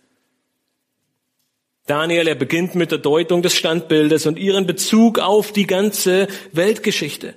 Daniel, 1.87 2.27
er 2.27 2.35
beginnt 2.35 2.75
mit 2.75 2.91
der 2.91 2.99
Deutung 2.99 3.41
des 3.41 3.55
Standbildes 3.55 4.25
und 4.25 4.37
ihren 4.37 4.67
Bezug 4.67 5.19
auf 5.19 5.51
die 5.51 5.67
ganze 5.67 6.27
Weltgeschichte. 6.51 7.33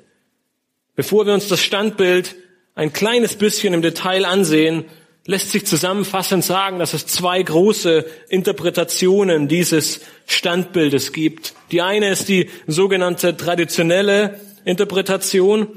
Bevor 0.96 1.26
wir 1.26 1.34
uns 1.34 1.48
das 1.48 1.62
Standbild 1.62 2.36
ein 2.74 2.92
kleines 2.92 3.36
bisschen 3.36 3.74
im 3.74 3.82
Detail 3.82 4.24
ansehen, 4.24 4.84
lässt 5.26 5.50
sich 5.50 5.64
zusammenfassend 5.64 6.44
sagen, 6.44 6.78
dass 6.78 6.92
es 6.92 7.06
zwei 7.06 7.42
große 7.42 8.04
Interpretationen 8.28 9.48
dieses 9.48 10.00
Standbildes 10.26 11.12
gibt. 11.12 11.54
Die 11.70 11.80
eine 11.80 12.10
ist 12.10 12.28
die 12.28 12.50
sogenannte 12.66 13.36
traditionelle 13.36 14.38
Interpretation, 14.66 15.68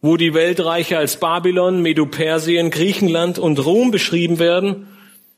wo 0.00 0.16
die 0.16 0.34
Weltreiche 0.34 0.98
als 0.98 1.18
Babylon, 1.18 1.82
Medo-Persien, 1.82 2.70
Griechenland 2.70 3.38
und 3.38 3.64
Rom 3.64 3.90
beschrieben 3.90 4.38
werden. 4.38 4.86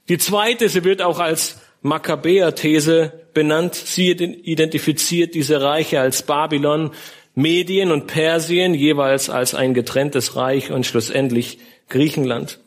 Die 0.08 0.18
zweite, 0.18 0.68
sie 0.68 0.84
wird 0.84 1.00
auch 1.00 1.18
als 1.18 1.58
Makkabäer-These 1.86 3.12
benannt. 3.32 3.74
Sie 3.74 4.10
identifiziert 4.10 5.34
diese 5.34 5.60
Reiche 5.62 6.00
als 6.00 6.22
Babylon, 6.22 6.90
Medien 7.34 7.90
und 7.90 8.06
Persien 8.06 8.74
jeweils 8.74 9.30
als 9.30 9.54
ein 9.54 9.74
getrenntes 9.74 10.36
Reich 10.36 10.70
und 10.70 10.86
schlussendlich 10.86 11.58
Griechenland. 11.88 12.58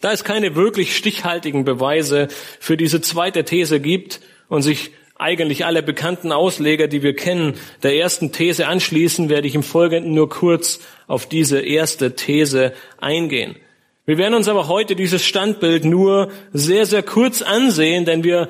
Da 0.00 0.12
es 0.12 0.24
keine 0.24 0.54
wirklich 0.54 0.96
stichhaltigen 0.96 1.64
Beweise 1.64 2.28
für 2.60 2.76
diese 2.76 3.00
zweite 3.00 3.44
These 3.44 3.80
gibt 3.80 4.20
und 4.48 4.62
sich 4.62 4.90
eigentlich 5.16 5.64
alle 5.64 5.82
bekannten 5.82 6.32
Ausleger, 6.32 6.88
die 6.88 7.02
wir 7.02 7.14
kennen, 7.14 7.54
der 7.82 7.96
ersten 7.96 8.32
These 8.32 8.66
anschließen, 8.66 9.28
werde 9.28 9.46
ich 9.46 9.54
im 9.54 9.62
Folgenden 9.62 10.14
nur 10.14 10.28
kurz 10.28 10.80
auf 11.06 11.26
diese 11.26 11.60
erste 11.60 12.14
These 12.16 12.72
eingehen. 12.98 13.56
Wir 14.04 14.18
werden 14.18 14.34
uns 14.34 14.48
aber 14.48 14.66
heute 14.66 14.96
dieses 14.96 15.24
Standbild 15.24 15.84
nur 15.84 16.28
sehr, 16.52 16.86
sehr 16.86 17.04
kurz 17.04 17.40
ansehen, 17.40 18.04
denn 18.04 18.24
wir 18.24 18.48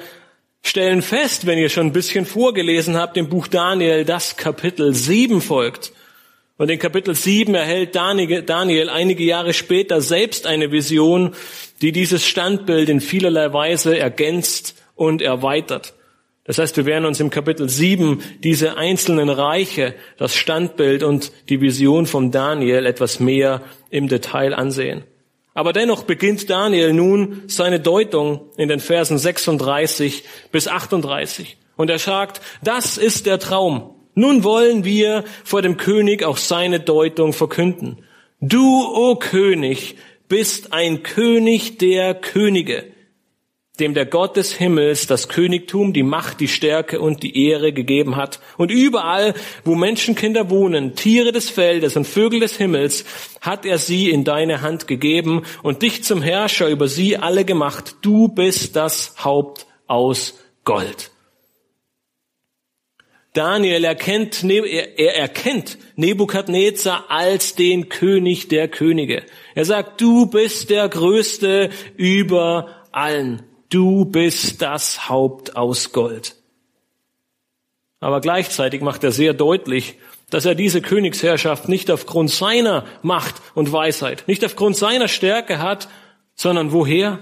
stellen 0.63 1.03
fest, 1.03 1.45
wenn 1.45 1.59
ihr 1.59 1.69
schon 1.69 1.89
ein 1.89 1.93
bisschen 1.93 2.25
vorgelesen 2.25 2.97
habt 2.97 3.19
im 3.19 3.29
Buch 3.29 3.49
Daniel, 3.49 4.07
dass 4.07 4.37
Kapitel 4.39 4.95
7 4.95 5.43
folgt. 5.43 5.93
Und 6.57 6.71
in 6.71 6.79
Kapitel 6.79 7.15
7 7.15 7.55
erhält 7.55 7.95
Daniel 7.95 8.89
einige 8.89 9.25
Jahre 9.25 9.53
später 9.53 10.01
selbst 10.01 10.47
eine 10.47 10.73
Vision, 10.73 11.35
die 11.83 11.93
dieses 11.93 12.27
Standbild 12.27 12.89
in 12.89 13.03
vielerlei 13.03 13.53
Weise 13.53 13.99
ergänzt 13.99 14.75
und 14.95 15.21
erweitert. 15.21 15.93
Das 16.45 16.57
heißt, 16.57 16.79
wir 16.79 16.87
werden 16.87 17.05
uns 17.05 17.21
im 17.21 17.29
Kapitel 17.29 17.69
7 17.69 18.23
diese 18.43 18.79
einzelnen 18.79 19.29
Reiche, 19.29 19.95
das 20.17 20.35
Standbild 20.35 21.03
und 21.03 21.31
die 21.51 21.61
Vision 21.61 22.07
von 22.07 22.31
Daniel 22.31 22.87
etwas 22.87 23.21
mehr 23.21 23.61
im 23.91 24.09
Detail 24.09 24.55
ansehen. 24.55 25.05
Aber 25.55 25.73
dennoch 25.73 26.05
beginnt 26.05 26.49
Daniel 26.49 26.93
nun 26.93 27.43
seine 27.47 27.81
Deutung 27.81 28.51
in 28.57 28.69
den 28.69 28.81
Versen 28.81 29.19
36 29.19 30.25
bis 30.51 30.67
38. 30.67 31.59
Und 31.77 31.91
er 31.91 31.99
sagt, 31.99 32.41
das 32.63 32.97
ist 32.97 33.27
der 33.27 33.39
Traum. 33.39 33.95
Nun 34.15 34.45
wollen 34.45 34.85
wir 34.85 35.25
vor 35.45 35.63
dem 35.63 35.77
König 35.77 36.23
auch 36.23 36.37
seine 36.37 36.81
Deutung 36.81 37.33
verkünden. 37.33 38.05
Du, 38.41 38.83
o 38.83 39.17
König, 39.17 39.97
bist 40.29 40.73
ein 40.73 41.03
König 41.03 41.79
der 41.79 42.15
Könige, 42.15 42.92
dem 43.81 43.95
der 43.95 44.05
Gott 44.05 44.37
des 44.37 44.53
Himmels 44.53 45.07
das 45.07 45.29
Königtum, 45.29 45.95
die 45.95 46.03
Macht, 46.03 46.41
die 46.41 46.49
Stärke 46.49 47.01
und 47.01 47.23
die 47.23 47.49
Ehre 47.49 47.73
gegeben 47.73 48.17
hat. 48.17 48.39
Und 48.59 48.71
überall, 48.71 49.33
wo 49.65 49.75
Menschenkinder 49.75 50.51
wohnen, 50.51 50.95
Tiere 50.95 51.33
des 51.33 51.49
Feldes 51.49 51.97
und 51.97 52.07
Vögel 52.07 52.41
des 52.41 52.57
Himmels, 52.59 53.07
hat 53.41 53.65
er 53.65 53.79
sie 53.79 54.11
in 54.11 54.25
deine 54.25 54.61
Hand 54.61 54.87
gegeben 54.87 55.43
und 55.63 55.81
dich 55.81 56.05
zum 56.05 56.21
Herrscher 56.21 56.69
über 56.69 56.87
sie 56.87 57.17
alle 57.17 57.47
gemacht. 57.47 57.97
Du 58.03 58.29
bist 58.29 58.77
das 58.77 59.15
Haupt 59.25 59.67
aus 59.87 60.39
Gold. 60.65 61.11
Daniel 63.33 63.85
erkennt, 63.85 64.45
er 64.45 65.17
erkennt 65.17 65.79
Nebukadnezar 65.97 67.07
als 67.09 67.55
den 67.55 67.89
König 67.89 68.49
der 68.49 68.69
Könige. 68.69 69.23
Er 69.55 69.65
sagt, 69.65 70.03
du 70.03 70.27
bist 70.27 70.69
der 70.69 70.87
Größte 70.91 71.71
über 71.97 72.85
allen. 72.93 73.43
Du 73.73 74.05
bist 74.05 74.61
das 74.61 75.09
Haupt 75.09 75.57
aus 75.57 75.93
Gold. 75.93 76.37
Aber 78.01 78.21
gleichzeitig 78.21 78.83
macht 78.83 79.03
er 79.03 79.13
sehr 79.13 79.33
deutlich, 79.33 79.95
dass 80.29 80.45
er 80.45 80.55
diese 80.55 80.83
Königsherrschaft 80.83 81.71
nicht 81.71 81.91
aufgrund 81.91 82.31
seiner 82.31 82.85
Macht 83.01 83.37
und 83.55 83.73
Weisheit, 83.73 84.25
nicht 84.27 84.45
aufgrund 84.45 84.77
seiner 84.77 85.09
Stärke 85.09 85.59
hat, 85.59 85.89
sondern 86.35 86.73
woher? 86.73 87.21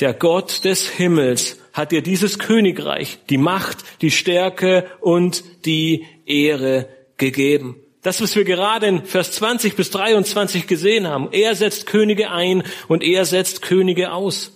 Der 0.00 0.12
Gott 0.12 0.64
des 0.64 0.86
Himmels 0.86 1.58
hat 1.72 1.90
dir 1.90 2.02
dieses 2.02 2.38
Königreich, 2.38 3.20
die 3.30 3.38
Macht, 3.38 3.78
die 4.02 4.10
Stärke 4.10 4.86
und 5.00 5.64
die 5.64 6.04
Ehre 6.26 6.90
gegeben. 7.16 7.76
Das, 8.02 8.20
was 8.20 8.36
wir 8.36 8.44
gerade 8.44 8.86
in 8.86 9.06
Vers 9.06 9.32
20 9.32 9.76
bis 9.76 9.90
23 9.92 10.66
gesehen 10.66 11.06
haben. 11.06 11.30
Er 11.32 11.54
setzt 11.54 11.86
Könige 11.86 12.30
ein 12.30 12.64
und 12.86 13.02
er 13.02 13.24
setzt 13.24 13.62
Könige 13.62 14.12
aus. 14.12 14.53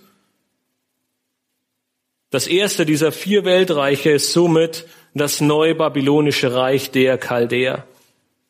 Das 2.31 2.47
erste 2.47 2.85
dieser 2.85 3.11
vier 3.11 3.47
Weltreiche 3.47 4.11
ist 4.11 4.35
somit 4.35 4.87
das 5.15 5.41
neubabylonische 5.41 6.55
Reich 6.55 6.91
der 6.91 7.17
Chaldäer. 7.17 7.87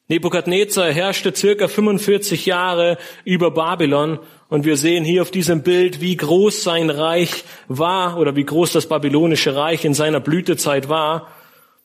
Nebukadnezar 0.09 0.91
herrschte 0.91 1.33
circa 1.33 1.69
45 1.69 2.47
Jahre 2.47 2.99
über 3.25 3.53
Babylon 3.53 4.19
und 4.49 4.65
wir 4.65 4.77
sehen 4.77 5.05
hier 5.05 5.23
auf 5.23 5.31
diesem 5.31 5.63
Bild, 5.63 6.01
wie 6.01 6.17
groß 6.17 6.65
sein 6.65 6.91
Reich 6.91 7.45
war 7.69 8.19
oder 8.19 8.35
wie 8.35 8.45
groß 8.45 8.73
das 8.73 8.89
babylonische 8.89 9.55
Reich 9.55 9.85
in 9.85 9.95
seiner 9.95 10.19
Blütezeit 10.19 10.89
war. 10.89 11.29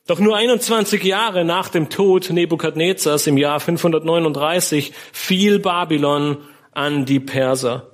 Doch 0.07 0.19
nur 0.19 0.35
21 0.35 1.03
Jahre 1.03 1.45
nach 1.45 1.69
dem 1.69 1.89
Tod 1.89 2.31
Nebukadnezars 2.31 3.27
im 3.27 3.37
Jahr 3.37 3.59
539 3.59 4.93
fiel 5.11 5.59
Babylon 5.59 6.37
an 6.71 7.05
die 7.05 7.19
Perser. 7.19 7.92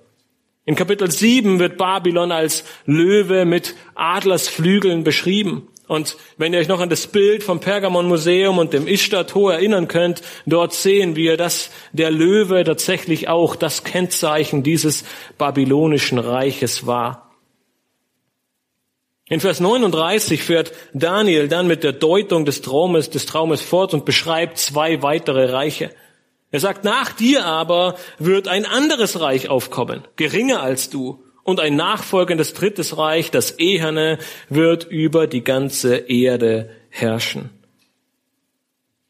In 0.66 0.76
Kapitel 0.76 1.10
7 1.10 1.60
wird 1.60 1.78
Babylon 1.78 2.32
als 2.32 2.64
Löwe 2.86 3.46
mit 3.46 3.76
Adlersflügeln 3.96 5.04
beschrieben. 5.04 5.68
Und 5.88 6.18
wenn 6.38 6.54
ihr 6.54 6.60
euch 6.60 6.68
noch 6.68 6.82
an 6.82 6.90
das 6.90 7.08
Bild 7.08 7.42
vom 7.42 7.60
Pergamon-Museum 7.60 8.60
und 8.60 8.74
dem 8.74 8.88
Ishtar-Tor 8.88 9.54
erinnern 9.54 9.88
könnt, 9.88 10.22
dort 10.46 10.74
sehen 10.76 11.16
wir, 11.16 11.36
dass 11.36 11.72
der 11.94 12.12
Löwe 12.12 12.64
tatsächlich 12.64 13.28
auch 13.28 13.56
das 13.56 13.84
Kennzeichen 13.84 14.62
dieses 14.62 15.04
babylonischen 15.40 16.20
Reiches 16.20 16.86
war. 16.86 17.32
In 19.30 19.40
Vers 19.40 19.60
39 19.60 20.44
fährt 20.44 20.74
Daniel 20.94 21.48
dann 21.48 21.66
mit 21.66 21.84
der 21.84 21.94
Deutung 21.94 22.46
des 22.46 22.62
Traumes, 22.62 23.10
des 23.10 23.26
Traumes 23.26 23.62
fort 23.62 23.96
und 23.96 24.06
beschreibt 24.06 24.60
zwei 24.60 25.02
weitere 25.02 25.46
Reiche. 25.46 25.92
Er 26.52 26.60
sagt, 26.60 26.84
nach 26.84 27.14
dir 27.14 27.46
aber 27.46 27.96
wird 28.18 28.48
ein 28.48 28.66
anderes 28.66 29.20
Reich 29.20 29.50
aufkommen, 29.50 30.08
geringer 30.16 30.62
als 30.62 30.90
du, 30.90 31.24
und 31.44 31.60
ein 31.60 31.76
nachfolgendes 31.76 32.54
drittes 32.54 32.98
Reich, 32.98 33.32
das 33.32 33.58
Eherne, 33.58 34.20
wird 34.50 34.86
über 34.86 35.26
die 35.26 35.44
ganze 35.44 35.96
Erde 35.96 36.70
herrschen. 36.90 37.50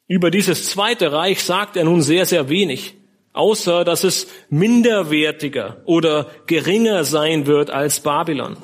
Über 0.07 0.31
dieses 0.31 0.69
zweite 0.69 1.11
Reich 1.11 1.43
sagt 1.43 1.75
er 1.75 1.83
nun 1.83 2.01
sehr, 2.01 2.25
sehr 2.25 2.49
wenig, 2.49 2.95
außer 3.33 3.83
dass 3.83 4.03
es 4.03 4.27
minderwertiger 4.49 5.81
oder 5.85 6.31
geringer 6.47 7.03
sein 7.03 7.45
wird 7.45 7.69
als 7.69 7.99
Babylon. 7.99 8.57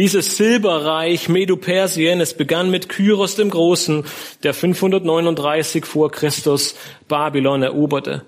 Dieses 0.00 0.38
Silberreich 0.38 1.28
Medo-Persien, 1.28 2.22
es 2.22 2.32
begann 2.32 2.70
mit 2.70 2.88
Kyros 2.88 3.36
dem 3.36 3.50
Großen, 3.50 4.06
der 4.42 4.54
539 4.54 5.84
vor 5.84 6.10
Christus 6.10 6.74
Babylon 7.06 7.62
eroberte. 7.62 8.24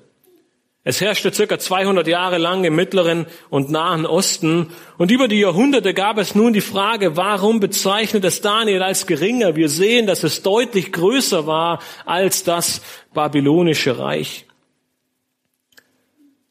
Es 0.84 1.00
herrschte 1.00 1.32
circa 1.32 1.58
200 1.58 2.06
Jahre 2.06 2.36
lang 2.36 2.64
im 2.64 2.76
Mittleren 2.76 3.24
und 3.48 3.70
Nahen 3.70 4.04
Osten 4.04 4.68
und 4.98 5.10
über 5.10 5.28
die 5.28 5.40
Jahrhunderte 5.40 5.94
gab 5.94 6.18
es 6.18 6.34
nun 6.34 6.52
die 6.52 6.60
Frage, 6.60 7.16
warum 7.16 7.58
bezeichnet 7.58 8.26
es 8.26 8.42
Daniel 8.42 8.82
als 8.82 9.06
geringer? 9.06 9.56
Wir 9.56 9.70
sehen, 9.70 10.06
dass 10.06 10.24
es 10.24 10.42
deutlich 10.42 10.92
größer 10.92 11.46
war 11.46 11.80
als 12.04 12.44
das 12.44 12.82
babylonische 13.14 13.98
Reich. 13.98 14.44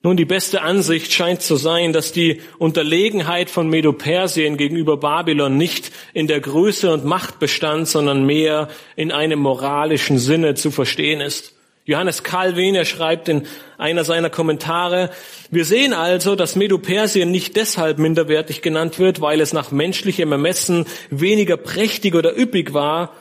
Nun, 0.04 0.18
die 0.18 0.26
beste 0.26 0.64
Ansicht 0.64 1.14
scheint 1.14 1.44
zu 1.44 1.58
sein, 1.58 1.94
dass 1.94 2.12
die 2.12 2.42
Unterlegenheit 2.58 3.52
von 3.52 3.70
Medo-Persien 3.70 4.58
gegenüber 4.58 4.98
Babylon 4.98 5.58
nicht 5.58 5.92
in 6.14 6.26
der 6.26 6.40
Größe 6.40 6.92
und 6.92 7.06
Macht 7.06 7.38
bestand, 7.38 7.88
sondern 7.88 8.26
mehr 8.26 8.68
in 8.96 9.12
einem 9.12 9.38
moralischen 9.38 10.18
Sinne 10.18 10.56
zu 10.56 10.72
verstehen 10.72 11.22
ist. 11.22 11.54
Johannes 11.86 12.24
Calvin, 12.24 12.74
er 12.74 12.86
schreibt 12.86 13.30
in 13.30 13.46
einer 13.78 14.04
seiner 14.04 14.32
Kommentare, 14.32 15.12
wir 15.52 15.66
sehen 15.66 15.94
also, 15.94 16.36
dass 16.36 16.56
Medo-Persien 16.56 17.30
nicht 17.30 17.56
deshalb 17.56 18.00
minderwertig 18.00 18.64
genannt 18.64 18.98
wird, 18.98 19.22
weil 19.22 19.40
es 19.40 19.54
nach 19.54 19.70
menschlichem 19.70 20.32
Ermessen 20.32 20.86
weniger 21.12 21.58
prächtig 21.58 22.16
oder 22.16 22.36
üppig 22.36 22.74
war, 22.74 23.14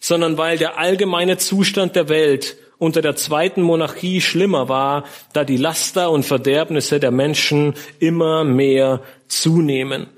sondern 0.00 0.36
weil 0.36 0.58
der 0.58 0.78
allgemeine 0.78 1.38
Zustand 1.38 1.96
der 1.96 2.10
Welt 2.10 2.56
unter 2.78 3.02
der 3.02 3.16
zweiten 3.16 3.62
Monarchie 3.62 4.20
schlimmer 4.20 4.68
war, 4.68 5.04
da 5.32 5.44
die 5.44 5.56
Laster 5.56 6.10
und 6.10 6.24
Verderbnisse 6.24 7.00
der 7.00 7.10
Menschen 7.10 7.74
immer 7.98 8.44
mehr 8.44 9.02
zunehmen. 9.28 10.08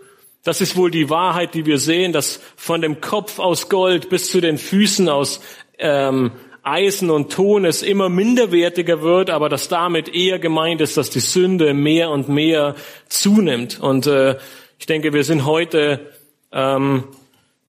Das 0.44 0.60
ist 0.60 0.76
wohl 0.76 0.90
die 0.90 1.10
Wahrheit, 1.10 1.54
die 1.54 1.66
wir 1.66 1.78
sehen, 1.78 2.12
dass 2.12 2.40
von 2.56 2.80
dem 2.80 3.00
Kopf 3.00 3.38
aus 3.38 3.68
Gold 3.68 4.08
bis 4.08 4.30
zu 4.30 4.40
den 4.40 4.58
Füßen 4.58 5.08
aus 5.08 5.40
ähm, 5.78 6.32
Eisen 6.62 7.10
und 7.10 7.32
Ton 7.32 7.64
es 7.64 7.82
immer 7.82 8.08
minderwertiger 8.08 9.02
wird, 9.02 9.30
aber 9.30 9.48
dass 9.48 9.68
damit 9.68 10.14
eher 10.14 10.38
gemeint 10.38 10.80
ist, 10.80 10.96
dass 10.96 11.10
die 11.10 11.20
Sünde 11.20 11.74
mehr 11.74 12.10
und 12.10 12.28
mehr 12.28 12.74
zunimmt. 13.08 13.80
Und 13.80 14.06
äh, 14.06 14.36
ich 14.78 14.86
denke, 14.86 15.12
wir 15.12 15.24
sind 15.24 15.44
heute 15.44 16.12
ähm, 16.52 17.04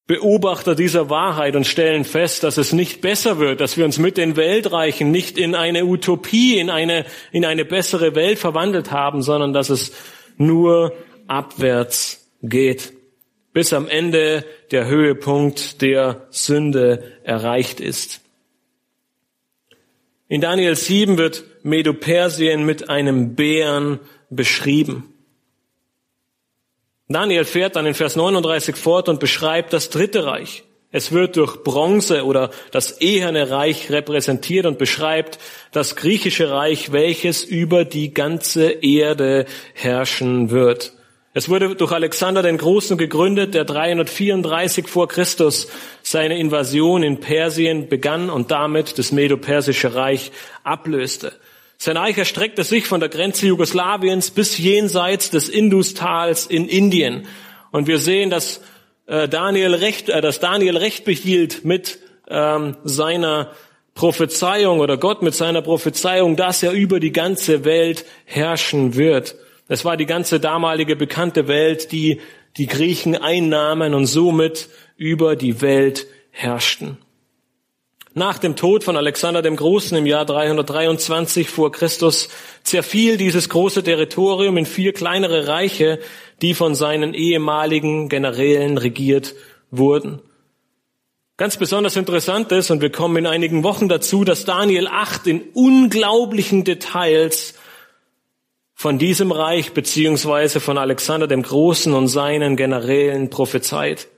Beobachter 0.09 0.73
dieser 0.73 1.11
Wahrheit 1.11 1.55
und 1.55 1.67
stellen 1.67 2.03
fest, 2.03 2.43
dass 2.43 2.57
es 2.57 2.73
nicht 2.73 2.99
besser 2.99 3.37
wird, 3.37 3.61
dass 3.61 3.77
wir 3.77 3.85
uns 3.85 3.99
mit 3.99 4.17
den 4.17 4.35
Weltreichen 4.37 5.11
nicht 5.11 5.37
in 5.37 5.53
eine 5.53 5.85
Utopie, 5.85 6.57
in 6.57 6.71
eine, 6.71 7.05
in 7.31 7.45
eine 7.45 7.63
bessere 7.63 8.15
Welt 8.15 8.39
verwandelt 8.39 8.89
haben, 8.89 9.21
sondern 9.21 9.53
dass 9.53 9.69
es 9.69 9.91
nur 10.35 10.93
abwärts 11.27 12.27
geht, 12.41 12.91
bis 13.53 13.71
am 13.71 13.87
Ende 13.87 14.45
der 14.71 14.87
Höhepunkt 14.87 15.83
der 15.83 16.25
Sünde 16.31 17.03
erreicht 17.23 17.79
ist. 17.79 18.21
In 20.27 20.41
Daniel 20.41 20.75
7 20.75 21.19
wird 21.19 21.43
Medo-Persien 21.61 22.65
mit 22.65 22.89
einem 22.89 23.35
Bären 23.35 23.99
beschrieben. 24.31 25.13
Daniel 27.11 27.43
fährt 27.43 27.75
dann 27.75 27.87
in 27.87 27.95
Vers 27.95 28.15
39 28.15 28.75
fort 28.75 29.09
und 29.09 29.19
beschreibt 29.19 29.73
das 29.73 29.89
dritte 29.89 30.25
Reich. 30.25 30.63
Es 30.91 31.11
wird 31.11 31.37
durch 31.37 31.63
Bronze 31.63 32.23
oder 32.23 32.51
das 32.69 33.01
eherne 33.01 33.49
Reich 33.49 33.89
repräsentiert 33.89 34.67
und 34.67 34.77
beschreibt 34.77 35.39
das 35.71 35.95
griechische 35.95 36.51
Reich, 36.51 36.91
welches 36.91 37.43
über 37.43 37.83
die 37.83 38.13
ganze 38.13 38.69
Erde 38.69 39.45
herrschen 39.73 40.51
wird. 40.51 40.93
Es 41.33 41.49
wurde 41.49 41.75
durch 41.75 41.91
Alexander 41.91 42.43
den 42.43 42.59
Großen 42.59 42.95
gegründet, 42.95 43.55
der 43.55 43.65
334 43.65 44.87
vor 44.87 45.07
Christus 45.07 45.67
seine 46.03 46.37
Invasion 46.37 47.01
in 47.01 47.19
Persien 47.19 47.89
begann 47.89 48.29
und 48.29 48.51
damit 48.51 48.99
das 48.99 49.11
Medo-Persische 49.11 49.95
Reich 49.95 50.31
ablöste. 50.63 51.33
Sein 51.81 51.95
Reich 51.95 52.17
erstreckte 52.17 52.65
sich 52.65 52.87
von 52.87 52.99
der 52.99 53.07
Grenze 53.07 53.47
Jugoslawiens 53.47 54.31
bis 54.31 54.57
jenseits 54.57 55.29
des 55.29 55.47
Industals 55.47 56.45
in 56.45 56.67
Indien. 56.67 57.25
Und 57.71 57.87
wir 57.87 57.99
sehen, 57.99 58.29
dass 58.29 58.59
äh, 59.05 59.29
Daniel 59.29 59.73
recht, 59.75 60.09
äh, 60.09 60.19
dass 60.19 60.41
Daniel 60.41 60.75
recht 60.75 61.05
behielt 61.05 61.63
mit 61.63 61.99
ähm, 62.27 62.75
seiner 62.83 63.53
Prophezeiung 63.95 64.81
oder 64.81 64.97
Gott 64.97 65.21
mit 65.21 65.33
seiner 65.33 65.61
Prophezeiung, 65.61 66.35
dass 66.35 66.61
er 66.63 66.73
über 66.73 66.99
die 66.99 67.13
ganze 67.13 67.63
Welt 67.63 68.03
herrschen 68.25 68.95
wird. 68.95 69.35
Es 69.69 69.85
war 69.85 69.95
die 69.95 70.05
ganze 70.05 70.41
damalige 70.41 70.97
bekannte 70.97 71.47
Welt, 71.47 71.93
die 71.93 72.19
die 72.57 72.67
Griechen 72.67 73.15
einnahmen 73.15 73.93
und 73.93 74.05
somit 74.05 74.67
über 74.97 75.37
die 75.37 75.61
Welt 75.61 76.07
herrschten. 76.31 76.97
Nach 78.19 78.37
dem 78.37 78.57
Tod 78.57 78.83
von 78.83 78.97
Alexander 78.97 79.41
dem 79.41 79.55
Großen 79.55 79.97
im 79.97 80.05
Jahr 80.05 80.25
323 80.25 81.47
vor 81.47 81.71
Christus 81.71 82.27
zerfiel 82.63 83.15
dieses 83.15 83.47
große 83.47 83.81
Territorium 83.81 84.57
in 84.57 84.65
vier 84.65 84.91
kleinere 84.91 85.47
Reiche, 85.47 85.99
die 86.41 86.53
von 86.53 86.75
seinen 86.75 87.13
ehemaligen 87.13 88.09
Generälen 88.09 88.77
regiert 88.77 89.35
wurden. 89.71 90.21
Ganz 91.37 91.55
besonders 91.55 91.95
interessant 91.95 92.51
ist, 92.51 92.71
und 92.71 92.81
wir 92.81 92.91
kommen 92.91 93.15
in 93.15 93.25
einigen 93.25 93.63
Wochen 93.63 93.87
dazu, 93.87 94.25
dass 94.25 94.43
Daniel 94.43 94.89
8 94.89 95.25
in 95.25 95.41
unglaublichen 95.53 96.65
Details 96.65 97.53
von 98.73 98.99
diesem 98.99 99.31
Reich 99.31 99.71
beziehungsweise 99.71 100.59
von 100.59 100.77
Alexander 100.77 101.27
dem 101.27 101.43
Großen 101.43 101.93
und 101.93 102.09
seinen 102.09 102.57
Generälen 102.57 103.29
prophezeit. 103.29 104.09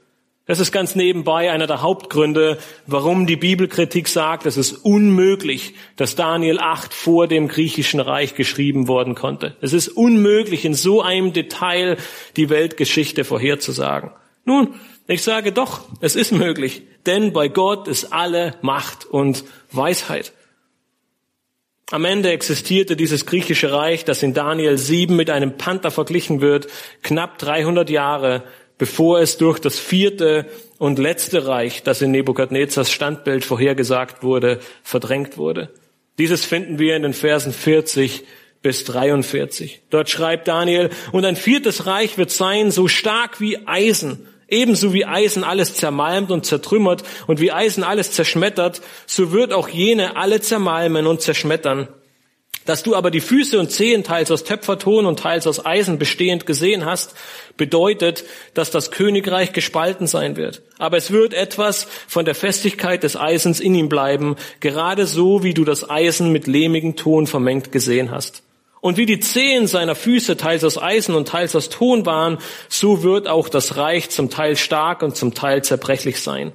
Das 0.52 0.60
ist 0.60 0.74
ganz 0.74 0.96
nebenbei 0.96 1.50
einer 1.50 1.66
der 1.66 1.82
Hauptgründe, 1.82 2.58
warum 2.86 3.26
die 3.26 3.38
Bibelkritik 3.38 4.10
sagt, 4.10 4.46
es 4.46 4.58
ist 4.58 4.74
unmöglich, 4.74 5.76
dass 5.96 6.18
Daniel 6.18 6.60
8 6.60 6.94
vor 6.94 7.30
dem 7.30 7.48
griechischen 7.48 8.02
Reich 8.02 8.36
geschrieben 8.36 8.90
worden 8.90 9.16
konnte. 9.16 9.56
Es 9.62 9.72
ist 9.72 9.88
unmöglich, 9.88 10.66
in 10.66 10.74
so 10.74 11.02
einem 11.02 11.32
Detail 11.32 11.96
die 12.36 12.50
Weltgeschichte 12.50 13.24
vorherzusagen. 13.24 14.12
Nun, 14.44 14.74
ich 15.08 15.24
sage 15.24 15.54
doch, 15.54 15.86
es 16.02 16.18
ist 16.18 16.34
möglich, 16.34 16.82
denn 17.06 17.32
bei 17.32 17.48
Gott 17.48 17.88
ist 17.88 18.12
alle 18.12 18.56
Macht 18.62 19.06
und 19.06 19.46
Weisheit. 19.72 20.34
Am 21.92 22.06
Ende 22.06 22.32
existierte 22.32 22.96
dieses 22.96 23.26
griechische 23.26 23.74
Reich, 23.74 24.06
das 24.06 24.24
in 24.24 24.34
Daniel 24.34 24.78
7 24.78 25.14
mit 25.14 25.30
einem 25.30 25.58
Panther 25.58 25.92
verglichen 25.92 26.40
wird, 26.40 26.68
knapp 27.04 27.38
300 27.38 27.90
Jahre 27.90 28.44
bevor 28.82 29.20
es 29.20 29.38
durch 29.38 29.60
das 29.60 29.78
vierte 29.78 30.48
und 30.80 30.98
letzte 30.98 31.46
Reich, 31.46 31.84
das 31.84 32.02
in 32.02 32.10
Nebukadnezars 32.10 32.92
Standbild 32.92 33.46
vorhergesagt 33.46 34.24
wurde, 34.24 34.60
verdrängt 34.82 35.38
wurde. 35.38 35.70
Dieses 36.18 36.46
finden 36.46 36.80
wir 36.80 36.96
in 36.96 37.04
den 37.04 37.14
Versen 37.14 37.54
40 37.54 38.24
bis 38.64 38.84
43. 38.86 39.84
Dort 39.92 40.10
schreibt 40.10 40.48
Daniel, 40.48 40.90
und 41.12 41.26
ein 41.26 41.36
viertes 41.36 41.86
Reich 41.86 42.18
wird 42.18 42.32
sein, 42.32 42.72
so 42.72 42.88
stark 42.88 43.40
wie 43.40 43.68
Eisen, 43.68 44.28
ebenso 44.48 44.96
wie 44.96 45.06
Eisen 45.06 45.44
alles 45.44 45.76
zermalmt 45.76 46.32
und 46.32 46.48
zertrümmert 46.48 47.04
und 47.28 47.40
wie 47.40 47.52
Eisen 47.52 47.84
alles 47.84 48.12
zerschmettert, 48.12 48.82
so 49.06 49.32
wird 49.32 49.54
auch 49.54 49.70
jene 49.70 50.18
alle 50.18 50.42
zermalmen 50.42 51.06
und 51.06 51.22
zerschmettern. 51.22 51.88
Dass 52.66 52.84
du 52.84 52.96
aber 52.96 53.10
die 53.10 53.22
Füße 53.22 53.60
und 53.60 53.72
Zehen 53.72 54.04
teils 54.04 54.30
aus 54.30 54.44
Töpferton 54.44 55.06
und 55.06 55.20
teils 55.20 55.48
aus 55.48 55.66
Eisen 55.66 55.98
bestehend 55.98 56.46
gesehen 56.46 56.86
hast, 56.86 57.16
bedeutet, 57.58 58.24
dass 58.54 58.70
das 58.70 58.92
Königreich 58.92 59.52
gespalten 59.52 60.06
sein 60.06 60.36
wird. 60.36 60.62
Aber 60.78 60.98
es 60.98 61.12
wird 61.12 61.34
etwas 61.34 61.88
von 62.08 62.26
der 62.26 62.36
Festigkeit 62.36 63.04
des 63.04 63.16
Eisens 63.16 63.60
in 63.60 63.74
ihm 63.74 63.90
bleiben, 63.90 64.36
gerade 64.60 65.08
so, 65.08 65.44
wie 65.44 65.54
du 65.54 65.66
das 65.66 65.90
Eisen 65.90 66.32
mit 66.32 66.46
lehmigem 66.46 66.96
Ton 66.96 67.26
vermengt 67.26 67.72
gesehen 67.72 68.12
hast. 68.12 68.44
Und 68.80 68.98
wie 68.98 69.06
die 69.06 69.20
Zehen 69.20 69.68
seiner 69.68 69.94
Füße 69.94 70.38
teils 70.38 70.64
aus 70.64 70.82
Eisen 70.82 71.14
und 71.14 71.28
teils 71.28 71.56
aus 71.56 71.70
Ton 71.70 72.06
waren, 72.08 72.40
so 72.68 73.04
wird 73.04 73.28
auch 73.28 73.48
das 73.48 73.78
Reich 73.78 74.10
zum 74.10 74.32
Teil 74.32 74.56
stark 74.56 75.04
und 75.04 75.16
zum 75.16 75.36
Teil 75.36 75.64
zerbrechlich 75.64 76.20
sein. 76.20 76.52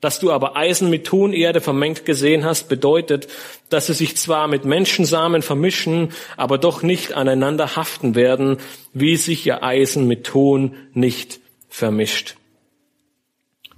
Dass 0.00 0.20
du 0.20 0.30
aber 0.30 0.56
Eisen 0.56 0.90
mit 0.90 1.06
Tonerde 1.06 1.60
vermengt 1.60 2.04
gesehen 2.04 2.44
hast, 2.44 2.68
bedeutet, 2.68 3.28
dass 3.70 3.86
sie 3.86 3.94
sich 3.94 4.16
zwar 4.16 4.46
mit 4.46 4.64
Menschensamen 4.64 5.40
vermischen, 5.40 6.12
aber 6.36 6.58
doch 6.58 6.82
nicht 6.82 7.14
aneinander 7.14 7.76
haften 7.76 8.14
werden, 8.14 8.58
wie 8.92 9.16
sich 9.16 9.46
ihr 9.46 9.62
Eisen 9.62 10.06
mit 10.06 10.24
Ton 10.24 10.76
nicht 10.92 11.40
vermischt. 11.68 12.36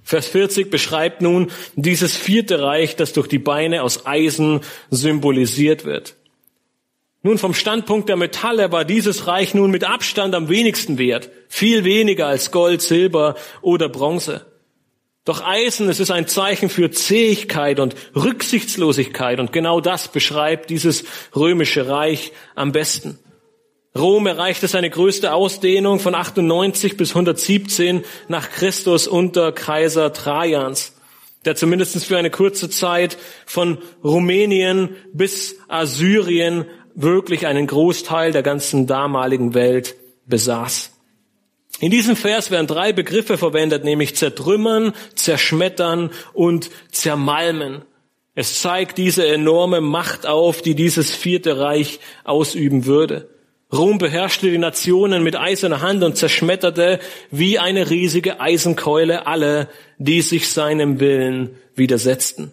Vers 0.03 0.29
40 0.29 0.71
beschreibt 0.71 1.21
nun 1.21 1.53
dieses 1.77 2.17
vierte 2.17 2.63
Reich, 2.63 2.97
das 2.97 3.13
durch 3.13 3.29
die 3.29 3.39
Beine 3.39 3.83
aus 3.83 4.07
Eisen 4.07 4.63
symbolisiert 4.91 5.85
wird. 5.85 6.17
Nun, 7.23 7.37
vom 7.37 7.53
Standpunkt 7.53 8.09
der 8.09 8.17
Metalle 8.17 8.73
war 8.73 8.85
dieses 8.85 9.27
Reich 9.27 9.53
nun 9.53 9.71
mit 9.71 9.85
Abstand 9.85 10.35
am 10.35 10.49
wenigsten 10.49 10.99
wert, 10.99 11.31
viel 11.49 11.85
weniger 11.85 12.27
als 12.27 12.51
Gold, 12.51 12.81
Silber 12.81 13.35
oder 13.61 13.89
Bronze. 13.89 14.47
Doch 15.29 15.45
Eisen, 15.45 15.91
es 15.91 16.01
ist 16.01 16.11
ein 16.11 16.27
Zeichen 16.27 16.71
für 16.71 16.91
Zähigkeit 16.91 17.81
und 17.81 17.95
Rücksichtslosigkeit 18.17 19.41
und 19.41 19.53
genau 19.53 19.79
das 19.83 20.09
beschreibt 20.09 20.71
dieses 20.71 21.05
römische 21.37 21.87
Reich 21.87 22.33
am 22.55 22.73
besten. 22.73 23.19
Rom 23.95 24.27
erreichte 24.27 24.69
seine 24.69 24.89
größte 24.89 25.35
Ausdehnung 25.35 26.01
von 26.01 26.15
98 26.15 26.97
bis 26.97 27.11
117 27.11 28.07
nach 28.29 28.49
Christus 28.49 29.07
unter 29.07 29.53
Kaiser 29.53 30.15
Trajans, 30.15 30.95
der 31.45 31.57
zumindest 31.57 32.03
für 32.07 32.17
eine 32.17 32.31
kurze 32.31 32.71
Zeit 32.71 33.19
von 33.45 33.77
Rumänien 34.03 34.97
bis 35.13 35.57
Assyrien 35.69 36.65
wirklich 36.95 37.47
einen 37.47 37.67
Großteil 37.67 38.33
der 38.33 38.43
ganzen 38.43 38.87
damaligen 38.87 39.53
Welt 39.53 39.95
besaß. 40.25 40.98
In 41.81 41.91
diesem 41.91 42.17
Vers 42.17 42.51
werden 42.51 42.67
drei 42.67 42.93
Begriffe 42.93 43.39
verwendet, 43.39 43.85
nämlich 43.85 44.17
zertrümmern, 44.17 44.93
zerschmettern 45.15 46.11
und 46.33 46.71
zermalmen. 46.91 47.83
Es 48.35 48.61
zeigt 48.61 48.99
diese 48.99 49.27
enorme 49.27 49.81
Macht 49.81 50.27
auf, 50.27 50.63
die 50.63 50.75
dieses 50.75 51.15
vierte 51.15 51.59
Reich 51.59 52.01
ausüben 52.25 52.85
würde. 52.85 53.29
Rom 53.73 53.99
beherrschte 53.99 54.51
die 54.51 54.59
Nationen 54.59 55.23
mit 55.23 55.37
eiserner 55.37 55.83
Hand 55.83 56.03
und 56.03 56.17
zerschmetterte 56.17 57.01
wie 57.31 57.59
eine 57.59 57.91
riesige 57.91 58.41
Eisenkeule 58.41 59.27
alle, 59.27 59.69
die 59.99 60.23
sich 60.23 60.49
seinem 60.49 61.01
Willen 61.01 61.57
widersetzten. 61.75 62.53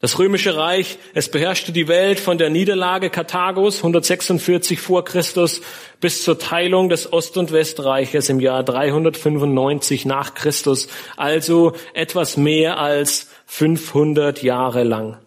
Das 0.00 0.16
römische 0.20 0.56
Reich, 0.56 0.96
es 1.12 1.28
beherrschte 1.28 1.72
die 1.72 1.88
Welt 1.88 2.20
von 2.20 2.38
der 2.38 2.50
Niederlage 2.50 3.10
Karthagos 3.10 3.78
146 3.78 4.78
vor 4.78 5.04
Christus 5.04 5.60
bis 6.00 6.22
zur 6.22 6.38
Teilung 6.38 6.88
des 6.88 7.12
Ost- 7.12 7.36
und 7.36 7.50
Westreiches 7.50 8.28
im 8.28 8.38
Jahr 8.38 8.62
395 8.62 10.06
nach 10.06 10.34
Christus, 10.34 10.86
also 11.16 11.72
etwas 11.94 12.36
mehr 12.36 12.78
als 12.78 13.28
500 13.46 14.44
Jahre 14.44 14.84
lang. 14.84 15.18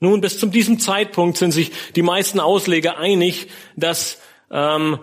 Nun, 0.00 0.22
bis 0.22 0.38
zu 0.38 0.46
diesem 0.46 0.78
Zeitpunkt 0.80 1.36
sind 1.36 1.50
sich 1.50 1.70
die 1.96 2.02
meisten 2.02 2.40
Ausleger 2.40 2.96
einig, 2.96 3.48
dass 3.76 4.22
ähm, 4.50 5.00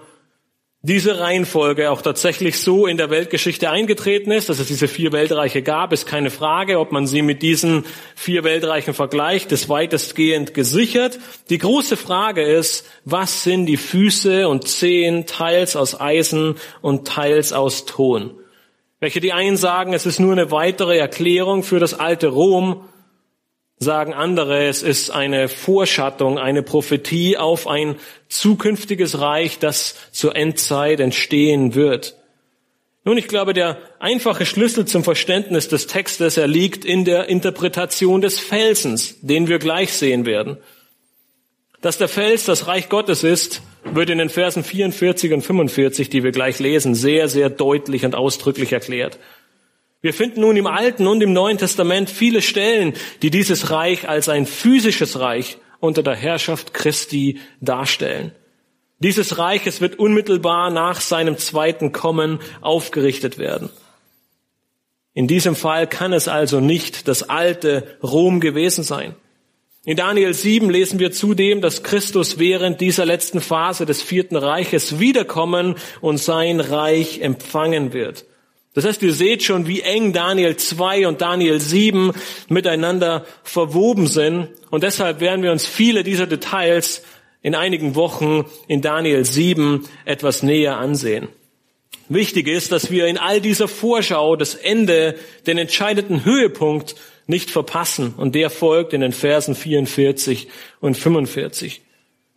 diese 0.83 1.19
Reihenfolge 1.19 1.91
auch 1.91 2.01
tatsächlich 2.01 2.59
so 2.59 2.87
in 2.87 2.97
der 2.97 3.11
Weltgeschichte 3.11 3.69
eingetreten 3.69 4.31
ist, 4.31 4.49
dass 4.49 4.57
es 4.57 4.67
diese 4.67 4.87
vier 4.87 5.11
Weltreiche 5.11 5.61
gab, 5.61 5.93
ist 5.93 6.07
keine 6.07 6.31
Frage. 6.31 6.79
Ob 6.79 6.91
man 6.91 7.05
sie 7.05 7.21
mit 7.21 7.43
diesen 7.43 7.85
vier 8.15 8.43
Weltreichen 8.43 8.95
vergleicht, 8.95 9.51
ist 9.51 9.69
weitestgehend 9.69 10.55
gesichert. 10.55 11.19
Die 11.51 11.59
große 11.59 11.97
Frage 11.97 12.41
ist, 12.41 12.87
was 13.05 13.43
sind 13.43 13.67
die 13.67 13.77
Füße 13.77 14.47
und 14.47 14.67
Zehen 14.67 15.27
teils 15.27 15.75
aus 15.75 15.99
Eisen 15.99 16.55
und 16.81 17.07
teils 17.07 17.53
aus 17.53 17.85
Ton? 17.85 18.31
Welche 18.99 19.19
die 19.19 19.33
einen 19.33 19.57
sagen, 19.57 19.93
es 19.93 20.07
ist 20.07 20.19
nur 20.19 20.31
eine 20.31 20.49
weitere 20.49 20.97
Erklärung 20.97 21.61
für 21.61 21.79
das 21.79 21.93
alte 21.93 22.29
Rom, 22.29 22.85
sagen 23.81 24.13
andere, 24.13 24.67
es 24.67 24.83
ist 24.83 25.09
eine 25.09 25.49
Vorschattung, 25.49 26.37
eine 26.37 26.61
Prophetie 26.61 27.37
auf 27.37 27.67
ein 27.67 27.95
zukünftiges 28.29 29.19
Reich, 29.19 29.57
das 29.57 29.95
zur 30.11 30.35
Endzeit 30.35 30.99
entstehen 30.99 31.73
wird. 31.73 32.15
Nun, 33.03 33.17
ich 33.17 33.27
glaube, 33.27 33.53
der 33.53 33.79
einfache 33.99 34.45
Schlüssel 34.45 34.85
zum 34.85 35.03
Verständnis 35.03 35.67
des 35.67 35.87
Textes, 35.87 36.37
er 36.37 36.45
liegt 36.45 36.85
in 36.85 37.05
der 37.05 37.27
Interpretation 37.27 38.21
des 38.21 38.39
Felsens, 38.39 39.15
den 39.21 39.47
wir 39.47 39.57
gleich 39.57 39.93
sehen 39.93 40.27
werden. 40.27 40.57
Dass 41.81 41.97
der 41.97 42.07
Fels 42.07 42.45
das 42.45 42.67
Reich 42.67 42.87
Gottes 42.87 43.23
ist, 43.23 43.63
wird 43.83 44.11
in 44.11 44.19
den 44.19 44.29
Versen 44.29 44.63
44 44.63 45.33
und 45.33 45.41
45, 45.41 46.11
die 46.11 46.23
wir 46.23 46.31
gleich 46.31 46.59
lesen, 46.59 46.93
sehr, 46.93 47.27
sehr 47.27 47.49
deutlich 47.49 48.05
und 48.05 48.13
ausdrücklich 48.13 48.71
erklärt. 48.71 49.17
Wir 50.01 50.13
finden 50.13 50.41
nun 50.41 50.57
im 50.57 50.65
Alten 50.65 51.05
und 51.05 51.21
im 51.21 51.31
Neuen 51.31 51.59
Testament 51.59 52.09
viele 52.09 52.41
Stellen, 52.41 52.93
die 53.21 53.29
dieses 53.29 53.69
Reich 53.69 54.09
als 54.09 54.29
ein 54.29 54.47
physisches 54.47 55.19
Reich 55.19 55.57
unter 55.79 56.01
der 56.01 56.15
Herrschaft 56.15 56.73
Christi 56.73 57.39
darstellen. 57.59 58.31
Dieses 58.99 59.37
Reich, 59.37 59.65
es 59.67 59.81
wird 59.81 59.99
unmittelbar 59.99 60.71
nach 60.71 61.01
seinem 61.01 61.37
zweiten 61.37 61.91
Kommen 61.91 62.39
aufgerichtet 62.61 63.37
werden. 63.37 63.69
In 65.13 65.27
diesem 65.27 65.55
Fall 65.55 65.87
kann 65.87 66.13
es 66.13 66.27
also 66.27 66.59
nicht 66.59 67.07
das 67.07 67.29
alte 67.29 67.97
Rom 68.01 68.39
gewesen 68.39 68.83
sein. 68.83 69.15
In 69.83 69.97
Daniel 69.97 70.33
7 70.33 70.69
lesen 70.69 70.99
wir 70.99 71.11
zudem, 71.11 71.61
dass 71.61 71.81
Christus 71.83 72.37
während 72.37 72.81
dieser 72.81 73.05
letzten 73.05 73.41
Phase 73.41 73.85
des 73.85 74.01
vierten 74.01 74.35
Reiches 74.35 74.99
wiederkommen 74.99 75.75
und 75.99 76.17
sein 76.17 76.59
Reich 76.59 77.21
empfangen 77.21 77.91
wird. 77.93 78.25
Das 78.73 78.85
heißt, 78.85 79.01
ihr 79.03 79.13
seht 79.13 79.43
schon, 79.43 79.67
wie 79.67 79.81
eng 79.81 80.13
Daniel 80.13 80.55
2 80.55 81.07
und 81.07 81.21
Daniel 81.21 81.59
7 81.59 82.13
miteinander 82.47 83.25
verwoben 83.43 84.07
sind. 84.07 84.47
Und 84.69 84.83
deshalb 84.83 85.19
werden 85.19 85.43
wir 85.43 85.51
uns 85.51 85.65
viele 85.65 86.03
dieser 86.03 86.25
Details 86.25 87.03
in 87.41 87.53
einigen 87.53 87.95
Wochen 87.95 88.45
in 88.67 88.81
Daniel 88.81 89.25
7 89.25 89.87
etwas 90.05 90.41
näher 90.41 90.77
ansehen. 90.77 91.27
Wichtig 92.07 92.47
ist, 92.47 92.71
dass 92.71 92.91
wir 92.91 93.07
in 93.07 93.17
all 93.17 93.41
dieser 93.41 93.67
Vorschau 93.67 94.35
das 94.35 94.55
Ende, 94.55 95.15
den 95.47 95.57
entscheidenden 95.57 96.23
Höhepunkt 96.23 96.95
nicht 97.27 97.51
verpassen. 97.51 98.13
Und 98.15 98.35
der 98.35 98.49
folgt 98.49 98.93
in 98.93 99.01
den 99.01 99.13
Versen 99.13 99.55
44 99.55 100.47
und 100.79 100.97
45. 100.97 101.81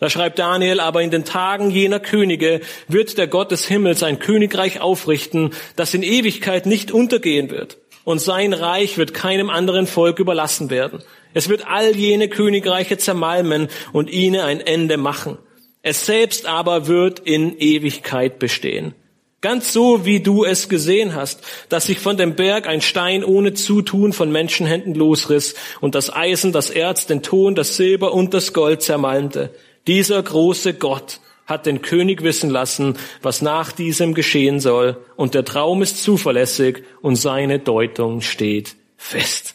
Da 0.04 0.10
schreibt 0.10 0.38
Daniel, 0.38 0.80
aber 0.80 1.00
in 1.00 1.10
den 1.10 1.24
Tagen 1.24 1.70
jener 1.70 1.98
Könige 1.98 2.60
wird 2.88 3.16
der 3.16 3.26
Gott 3.26 3.50
des 3.50 3.64
Himmels 3.66 4.02
ein 4.02 4.18
Königreich 4.18 4.82
aufrichten, 4.82 5.52
das 5.76 5.94
in 5.94 6.02
Ewigkeit 6.02 6.66
nicht 6.66 6.92
untergehen 6.92 7.48
wird. 7.48 7.78
Und 8.04 8.18
sein 8.18 8.52
Reich 8.52 8.98
wird 8.98 9.14
keinem 9.14 9.48
anderen 9.48 9.86
Volk 9.86 10.18
überlassen 10.18 10.68
werden. 10.68 11.02
Es 11.32 11.48
wird 11.48 11.66
all 11.66 11.96
jene 11.96 12.28
Königreiche 12.28 12.98
zermalmen 12.98 13.68
und 13.94 14.10
ihnen 14.10 14.42
ein 14.42 14.60
Ende 14.60 14.98
machen. 14.98 15.38
Es 15.80 16.04
selbst 16.04 16.44
aber 16.44 16.86
wird 16.86 17.20
in 17.20 17.58
Ewigkeit 17.58 18.38
bestehen. 18.38 18.94
Ganz 19.40 19.72
so, 19.72 20.04
wie 20.04 20.20
du 20.20 20.44
es 20.44 20.68
gesehen 20.68 21.14
hast, 21.14 21.40
dass 21.70 21.86
sich 21.86 21.98
von 21.98 22.18
dem 22.18 22.34
Berg 22.34 22.66
ein 22.66 22.82
Stein 22.82 23.24
ohne 23.24 23.54
Zutun 23.54 24.12
von 24.12 24.30
Menschenhänden 24.30 24.94
losriss 24.94 25.54
und 25.80 25.94
das 25.94 26.14
Eisen, 26.14 26.52
das 26.52 26.68
Erz, 26.68 27.06
den 27.06 27.22
Ton, 27.22 27.54
das 27.54 27.78
Silber 27.78 28.12
und 28.12 28.34
das 28.34 28.52
Gold 28.52 28.82
zermalmte. 28.82 29.50
Dieser 29.86 30.22
große 30.22 30.74
Gott 30.74 31.20
hat 31.46 31.66
den 31.66 31.82
König 31.82 32.22
wissen 32.22 32.48
lassen, 32.48 32.96
was 33.20 33.42
nach 33.42 33.72
diesem 33.72 34.14
geschehen 34.14 34.60
soll, 34.60 34.96
und 35.16 35.34
der 35.34 35.44
Traum 35.44 35.82
ist 35.82 36.02
zuverlässig 36.02 36.84
und 37.02 37.16
seine 37.16 37.58
Deutung 37.58 38.22
steht 38.22 38.76
fest. 38.96 39.54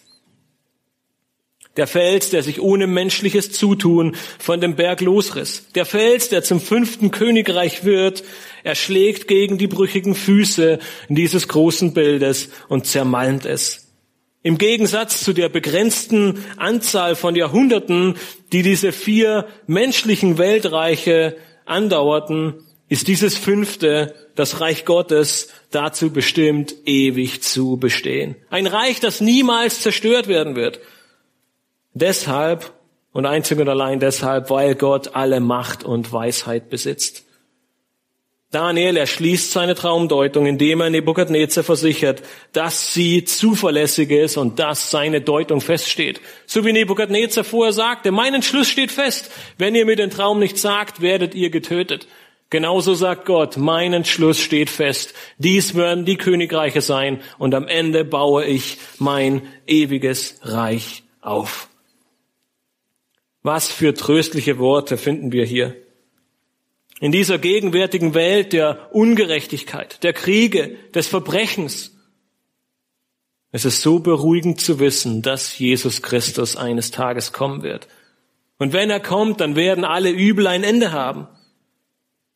Der 1.78 1.88
Fels, 1.88 2.30
der 2.30 2.44
sich 2.44 2.62
ohne 2.62 2.88
menschliches 2.88 3.52
Zutun 3.52 4.16
von 4.38 4.60
dem 4.60 4.76
Berg 4.76 5.02
losriss. 5.02 5.68
Der 5.76 5.86
Fels, 5.86 6.28
der 6.30 6.44
zum 6.44 6.60
fünften 6.60 7.10
Königreich 7.10 7.86
wird, 7.86 8.24
erschlägt 8.64 9.28
gegen 9.28 9.58
die 9.58 9.68
brüchigen 9.68 10.14
Füße 10.14 10.80
dieses 11.08 11.48
großen 11.48 11.94
Bildes 11.94 12.50
und 12.68 12.86
zermalmt 12.86 13.46
es. 13.46 13.89
Im 14.42 14.58
Gegensatz 14.58 15.22
zu 15.24 15.34
der 15.34 15.50
begrenzten 15.50 16.44
Anzahl 16.56 17.16
von 17.16 17.36
Jahrhunderten, 17.36 18.16
die 18.54 18.64
diese 18.64 18.94
vier 18.94 19.48
menschlichen 19.68 20.38
Weltreiche 20.38 21.36
andauerten, 21.66 22.64
ist 22.88 23.08
dieses 23.08 23.38
fünfte, 23.38 24.16
das 24.36 24.62
Reich 24.62 24.86
Gottes, 24.86 25.50
dazu 25.72 26.12
bestimmt, 26.12 26.74
ewig 26.86 27.44
zu 27.44 27.78
bestehen. 27.78 28.36
Ein 28.50 28.66
Reich, 28.66 29.00
das 29.00 29.22
niemals 29.22 29.82
zerstört 29.82 30.28
werden 30.28 30.56
wird. 30.56 30.80
Deshalb 31.94 32.74
und 33.12 33.26
einzig 33.26 33.60
und 33.60 33.70
allein 33.70 34.00
deshalb, 34.00 34.50
weil 34.50 34.76
Gott 34.76 35.16
alle 35.16 35.40
Macht 35.40 35.84
und 35.84 36.12
Weisheit 36.12 36.70
besitzt. 36.70 37.26
Daniel 38.52 38.98
erschließt 38.98 39.52
seine 39.52 39.76
Traumdeutung, 39.76 40.48
indem 40.48 40.82
er 40.82 40.90
Nebukadnezar 40.90 41.64
versichert, 41.64 42.24
dass 42.52 42.96
sie 42.96 43.24
zuverlässig 43.24 44.10
ist 44.10 44.38
und 44.38 44.58
dass 44.58 44.90
seine 44.90 45.22
Deutung 45.22 45.62
feststeht. 45.62 46.20
So 46.48 46.66
wie 46.66 46.74
Nebukadnezar 46.74 47.44
vorher 47.44 47.74
sagte, 47.74 48.12
mein 48.12 48.34
Entschluss 48.34 48.68
steht 48.68 48.92
fest. 48.92 49.30
Wenn 49.60 49.76
ihr 49.76 49.86
mir 49.86 49.96
den 49.96 50.10
Traum 50.10 50.40
nicht 50.40 50.58
sagt, 50.58 51.00
werdet 51.00 51.36
ihr 51.36 51.52
getötet. 51.52 52.08
Genauso 52.50 52.96
sagt 52.96 53.26
Gott, 53.26 53.58
mein 53.58 53.94
Entschluss 53.94 54.40
steht 54.40 54.72
fest. 54.72 55.14
Dies 55.38 55.76
werden 55.76 56.06
die 56.06 56.18
Königreiche 56.18 56.82
sein 56.82 57.22
und 57.38 57.54
am 57.54 57.68
Ende 57.68 58.04
baue 58.04 58.46
ich 58.46 58.80
mein 58.98 59.44
ewiges 59.68 60.40
Reich 60.42 61.04
auf. 61.22 61.70
Was 63.44 63.70
für 63.70 63.94
tröstliche 63.94 64.58
Worte 64.58 64.98
finden 64.98 65.32
wir 65.32 65.46
hier. 65.46 65.76
In 67.00 67.12
dieser 67.12 67.38
gegenwärtigen 67.38 68.14
Welt 68.14 68.52
der 68.54 68.94
Ungerechtigkeit, 68.94 70.04
der 70.04 70.14
Kriege, 70.14 70.76
des 70.94 71.08
Verbrechens, 71.08 71.96
Es 73.52 73.66
ist 73.66 73.82
so 73.82 74.00
beruhigend 74.00 74.62
zu 74.62 74.80
wissen, 74.80 75.24
dass 75.24 75.58
Jesus 75.58 76.04
Christus 76.04 76.56
eines 76.56 76.92
Tages 76.92 77.34
kommen 77.34 77.64
wird. 77.64 77.88
Und 78.60 78.74
wenn 78.74 78.92
er 78.92 79.00
kommt, 79.00 79.42
dann 79.42 79.56
werden 79.56 79.84
alle 79.84 80.12
Übel 80.12 80.46
ein 80.46 80.64
Ende 80.64 80.92
haben. 80.92 81.28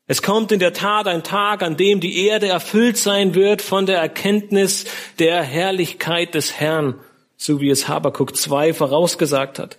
Es 0.08 0.22
kommt 0.22 0.52
in 0.52 0.60
der 0.60 0.74
Tat 0.74 1.08
ein 1.08 1.24
Tag, 1.24 1.62
an 1.62 1.78
dem 1.78 2.00
die 2.00 2.26
Erde 2.26 2.48
erfüllt 2.48 2.98
sein 2.98 3.36
wird 3.36 3.62
von 3.62 3.86
der 3.86 4.00
Erkenntnis 4.00 4.86
der 5.20 5.44
Herrlichkeit 5.44 6.34
des 6.34 6.60
Herrn, 6.60 6.96
so 7.38 7.62
wie 7.62 7.70
es 7.70 7.88
Habakuk 7.88 8.36
2 8.36 8.74
vorausgesagt 8.74 9.60
hat. 9.60 9.78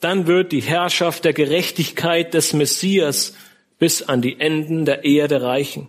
Dann 0.00 0.26
wird 0.26 0.52
die 0.52 0.60
Herrschaft 0.60 1.24
der 1.24 1.32
Gerechtigkeit 1.32 2.34
des 2.34 2.52
Messias 2.52 3.34
bis 3.78 4.02
an 4.02 4.22
die 4.22 4.40
Enden 4.40 4.84
der 4.84 5.04
Erde 5.04 5.42
reichen. 5.42 5.88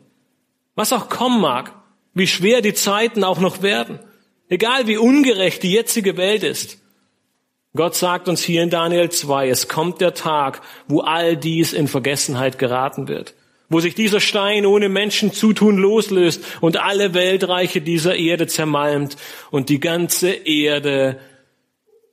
Was 0.76 0.94
auch 0.94 1.10
kommen 1.10 1.42
mag, 1.42 1.74
wie 2.14 2.28
schwer 2.28 2.62
die 2.62 2.74
Zeiten 2.74 3.24
auch 3.24 3.40
noch 3.40 3.62
werden, 3.62 4.00
egal 4.50 4.88
wie 4.88 4.98
ungerecht 4.98 5.64
die 5.64 5.72
jetzige 5.72 6.18
Welt 6.18 6.44
ist. 6.44 6.80
Gott 7.76 7.96
sagt 7.96 8.28
uns 8.28 8.42
hier 8.42 8.64
in 8.64 8.70
Daniel 8.70 9.10
2, 9.10 9.50
es 9.50 9.68
kommt 9.68 10.02
der 10.02 10.14
Tag, 10.14 10.62
wo 10.88 11.02
all 11.02 11.38
dies 11.38 11.74
in 11.74 11.88
Vergessenheit 11.88 12.58
geraten 12.58 13.08
wird, 13.08 13.36
wo 13.70 13.80
sich 13.80 13.94
dieser 13.94 14.20
Stein 14.20 14.66
ohne 14.66 14.90
Menschen 14.90 15.32
zutun 15.32 15.78
loslöst 15.78 16.44
und 16.60 16.78
alle 16.78 17.14
Weltreiche 17.14 17.82
dieser 17.82 18.16
Erde 18.16 18.48
zermalmt 18.48 19.16
und 19.52 19.70
die 19.70 19.80
ganze 19.80 20.32
Erde 20.32 21.20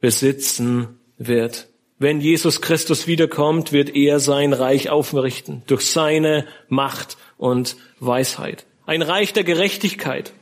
besitzen 0.00 1.00
wird. 1.16 1.68
Wenn 1.98 2.20
Jesus 2.20 2.60
Christus 2.60 3.06
wiederkommt, 3.06 3.72
wird 3.72 3.94
er 3.94 4.18
sein 4.18 4.52
Reich 4.52 4.90
aufrichten 4.90 5.62
durch 5.66 5.86
seine 5.86 6.46
Macht 6.68 7.16
und 7.38 7.76
Weisheit. 8.00 8.66
Ein 8.84 9.02
Reich 9.02 9.32
der 9.32 9.44
Gerechtigkeit. 9.44 10.32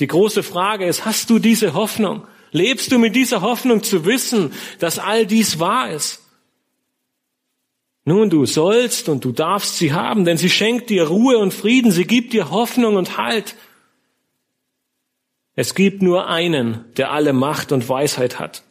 Die 0.00 0.06
große 0.06 0.42
Frage 0.42 0.86
ist, 0.86 1.04
hast 1.04 1.30
du 1.30 1.38
diese 1.38 1.74
Hoffnung? 1.74 2.26
Lebst 2.52 2.90
du 2.90 2.98
mit 2.98 3.14
dieser 3.14 3.42
Hoffnung 3.42 3.82
zu 3.82 4.06
wissen, 4.06 4.52
dass 4.78 4.98
all 4.98 5.26
dies 5.26 5.58
wahr 5.58 5.90
ist? 5.90 6.22
Nun, 8.04 8.30
du 8.30 8.46
sollst 8.46 9.08
und 9.08 9.24
du 9.24 9.32
darfst 9.32 9.78
sie 9.78 9.92
haben, 9.92 10.24
denn 10.24 10.38
sie 10.38 10.48
schenkt 10.48 10.90
dir 10.90 11.08
Ruhe 11.08 11.38
und 11.38 11.52
Frieden, 11.52 11.90
sie 11.90 12.06
gibt 12.06 12.32
dir 12.32 12.50
Hoffnung 12.50 12.96
und 12.96 13.18
Halt. 13.18 13.56
Es 15.56 15.74
gibt 15.74 16.02
nur 16.02 16.28
einen, 16.28 16.84
der 16.96 17.10
alle 17.10 17.32
Macht 17.32 17.72
und 17.72 17.88
Weisheit 17.88 18.38
hat. 18.38 18.62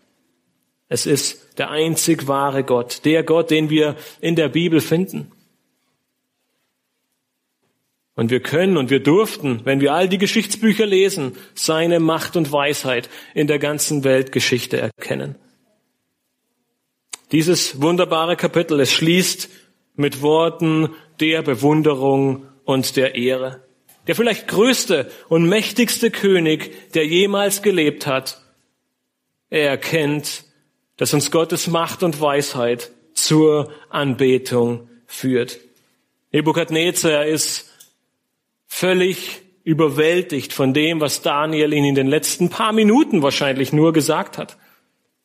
Es 0.87 1.05
ist 1.05 1.44
der 1.57 1.69
einzig 1.69 2.27
wahre 2.27 2.63
Gott, 2.63 3.05
der 3.05 3.23
Gott, 3.23 3.51
den 3.51 3.69
wir 3.69 3.95
in 4.21 4.35
der 4.35 4.49
Bibel 4.49 4.81
finden. 4.81 5.31
Und 8.15 8.31
wir 8.31 8.39
können 8.39 8.77
und 8.77 8.89
wir 8.89 9.01
durften, 9.01 9.61
wenn 9.65 9.81
wir 9.81 9.93
all 9.93 10.07
die 10.07 10.17
Geschichtsbücher 10.17 10.85
lesen, 10.85 11.35
seine 11.53 11.99
Macht 11.99 12.37
und 12.37 12.51
Weisheit 12.51 13.09
in 13.33 13.47
der 13.47 13.59
ganzen 13.59 14.05
Weltgeschichte 14.05 14.79
erkennen. 14.79 15.35
Dieses 17.31 17.81
wunderbare 17.81 18.37
Kapitel, 18.37 18.79
es 18.79 18.91
schließt 18.93 19.49
mit 19.95 20.21
Worten 20.21 20.89
der 21.19 21.41
Bewunderung 21.41 22.47
und 22.63 22.95
der 22.95 23.15
Ehre. 23.15 23.63
Der 24.07 24.15
vielleicht 24.15 24.47
größte 24.47 25.11
und 25.27 25.49
mächtigste 25.49 26.11
König, 26.11 26.91
der 26.93 27.05
jemals 27.05 27.61
gelebt 27.63 28.07
hat, 28.07 28.41
er 29.49 29.69
erkennt, 29.69 30.45
dass 30.97 31.13
uns 31.13 31.31
Gottes 31.31 31.67
Macht 31.67 32.03
und 32.03 32.21
Weisheit 32.21 32.91
zur 33.13 33.71
Anbetung 33.89 34.89
führt. 35.07 35.59
Nebukadnezar 36.31 37.25
ist 37.25 37.71
völlig 38.67 39.41
überwältigt 39.63 40.53
von 40.53 40.73
dem, 40.73 40.99
was 40.99 41.21
Daniel 41.21 41.73
ihn 41.73 41.85
in 41.85 41.95
den 41.95 42.07
letzten 42.07 42.49
paar 42.49 42.73
Minuten 42.73 43.21
wahrscheinlich 43.21 43.73
nur 43.73 43.93
gesagt 43.93 44.37
hat. 44.37 44.57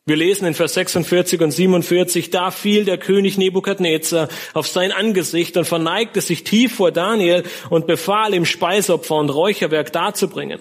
Wir 0.06 0.16
lesen 0.16 0.46
in 0.46 0.54
Vers 0.54 0.74
46 0.74 1.40
und 1.40 1.50
47, 1.50 2.30
da 2.30 2.50
fiel 2.50 2.85
der 2.85 2.96
König 2.96 3.38
Nebukadnezar 3.38 4.28
auf 4.54 4.66
sein 4.66 4.92
Angesicht 4.92 5.56
und 5.56 5.66
verneigte 5.66 6.20
sich 6.20 6.42
tief 6.42 6.74
vor 6.74 6.90
Daniel 6.90 7.44
und 7.68 7.87
befahl 7.87 8.35
ihm 8.35 8.46
Speisopfer 8.46 9.16
und 9.16 9.28
Räucherwerk 9.28 9.92
darzubringen. 9.92 10.61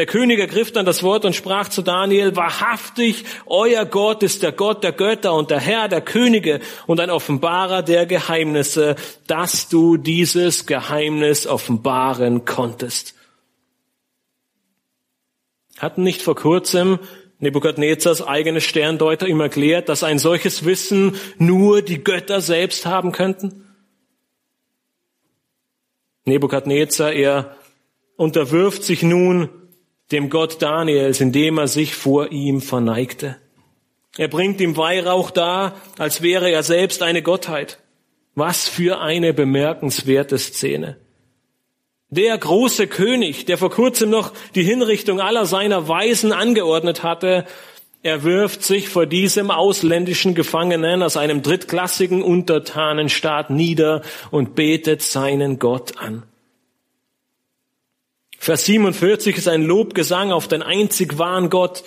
Der 0.00 0.06
König 0.06 0.40
ergriff 0.40 0.72
dann 0.72 0.86
das 0.86 1.02
Wort 1.02 1.26
und 1.26 1.36
sprach 1.36 1.68
zu 1.68 1.82
Daniel, 1.82 2.34
wahrhaftig, 2.34 3.26
euer 3.44 3.84
Gott 3.84 4.22
ist 4.22 4.42
der 4.42 4.50
Gott 4.50 4.82
der 4.82 4.92
Götter 4.92 5.34
und 5.34 5.50
der 5.50 5.60
Herr 5.60 5.88
der 5.88 6.00
Könige 6.00 6.60
und 6.86 7.00
ein 7.00 7.10
Offenbarer 7.10 7.82
der 7.82 8.06
Geheimnisse, 8.06 8.96
dass 9.26 9.68
du 9.68 9.98
dieses 9.98 10.64
Geheimnis 10.64 11.46
offenbaren 11.46 12.46
konntest. 12.46 13.14
Hatten 15.76 16.02
nicht 16.02 16.22
vor 16.22 16.34
kurzem 16.34 16.98
Nebukadnezars 17.38 18.26
eigene 18.26 18.62
Sterndeuter 18.62 19.28
ihm 19.28 19.40
erklärt, 19.40 19.90
dass 19.90 20.02
ein 20.02 20.18
solches 20.18 20.64
Wissen 20.64 21.14
nur 21.36 21.82
die 21.82 22.02
Götter 22.02 22.40
selbst 22.40 22.86
haben 22.86 23.12
könnten? 23.12 23.66
Nebukadnezar, 26.24 27.12
er 27.12 27.54
unterwirft 28.16 28.82
sich 28.82 29.02
nun 29.02 29.50
dem 30.12 30.30
Gott 30.30 30.60
Daniels, 30.60 31.20
indem 31.20 31.58
er 31.58 31.68
sich 31.68 31.94
vor 31.94 32.32
ihm 32.32 32.60
verneigte. 32.60 33.36
Er 34.16 34.28
bringt 34.28 34.60
ihm 34.60 34.76
Weihrauch 34.76 35.30
dar, 35.30 35.76
als 35.98 36.22
wäre 36.22 36.50
er 36.50 36.62
selbst 36.62 37.02
eine 37.02 37.22
Gottheit. 37.22 37.78
Was 38.34 38.68
für 38.68 39.00
eine 39.00 39.32
bemerkenswerte 39.32 40.38
Szene. 40.38 40.96
Der 42.08 42.36
große 42.36 42.88
König, 42.88 43.44
der 43.44 43.56
vor 43.56 43.70
kurzem 43.70 44.10
noch 44.10 44.32
die 44.56 44.64
Hinrichtung 44.64 45.20
aller 45.20 45.46
seiner 45.46 45.86
Weisen 45.86 46.32
angeordnet 46.32 47.04
hatte, 47.04 47.46
er 48.02 48.24
wirft 48.24 48.64
sich 48.64 48.88
vor 48.88 49.06
diesem 49.06 49.50
ausländischen 49.50 50.34
Gefangenen 50.34 51.02
aus 51.02 51.16
einem 51.16 51.42
drittklassigen 51.42 52.22
Untertanenstaat 52.22 53.50
nieder 53.50 54.02
und 54.30 54.54
betet 54.54 55.02
seinen 55.02 55.58
Gott 55.58 55.98
an. 55.98 56.24
Vers 58.42 58.64
47 58.64 59.36
ist 59.36 59.48
ein 59.48 59.60
Lobgesang 59.60 60.32
auf 60.32 60.48
den 60.48 60.62
einzig 60.62 61.18
wahren 61.18 61.50
Gott, 61.50 61.84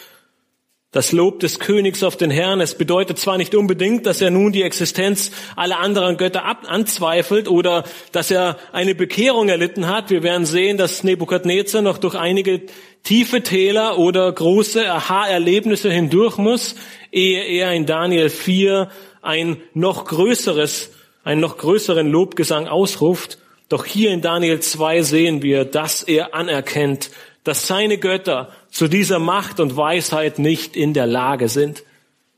das 0.92 1.12
Lob 1.12 1.40
des 1.40 1.58
Königs 1.58 2.04
auf 2.04 2.16
den 2.16 2.30
Herrn. 2.30 2.62
Es 2.62 2.76
bedeutet 2.76 3.18
zwar 3.18 3.40
nicht 3.40 3.56
unbedingt, 3.56 4.06
dass 4.06 4.22
er 4.22 4.30
nun 4.30 4.52
die 4.52 4.62
Existenz 4.62 5.32
aller 5.56 5.80
anderen 5.80 6.16
Götter 6.16 6.46
anzweifelt 6.68 7.48
oder 7.48 7.86
dass 8.12 8.30
er 8.30 8.60
eine 8.72 8.94
Bekehrung 8.94 9.50
erlitten 9.50 9.88
hat. 9.88 10.12
Wir 10.12 10.22
werden 10.22 10.46
sehen, 10.46 10.78
dass 10.78 11.04
Nebukadnezar 11.04 11.82
noch 11.82 11.98
durch 11.98 12.14
einige 12.14 12.62
tiefe 13.02 13.42
Täler 13.42 13.98
oder 13.98 14.32
große 14.32 14.88
Aha-Erlebnisse 14.88 15.90
hindurch 15.90 16.38
muss, 16.38 16.76
ehe 17.12 17.44
er 17.44 17.74
in 17.74 17.88
Daniel 17.88 18.30
4 18.30 18.92
ein 19.24 19.58
noch 19.74 20.06
größeres, 20.06 20.92
einen 21.24 21.42
noch 21.42 21.58
größeren 21.58 22.08
Lobgesang 22.08 22.68
ausruft. 22.68 23.40
Doch 23.74 23.86
hier 23.86 24.12
in 24.12 24.22
Daniel 24.22 24.60
2 24.60 25.02
sehen 25.02 25.42
wir, 25.42 25.66
dass 25.66 26.04
er 26.04 26.36
anerkennt, 26.36 27.10
dass 27.44 27.66
seine 27.66 27.98
Götter 27.98 28.52
zu 28.70 28.88
dieser 28.88 29.18
Macht 29.18 29.60
und 29.60 29.76
Weisheit 29.76 30.38
nicht 30.38 30.76
in 30.76 30.94
der 30.94 31.08
Lage 31.08 31.50
sind. 31.50 31.82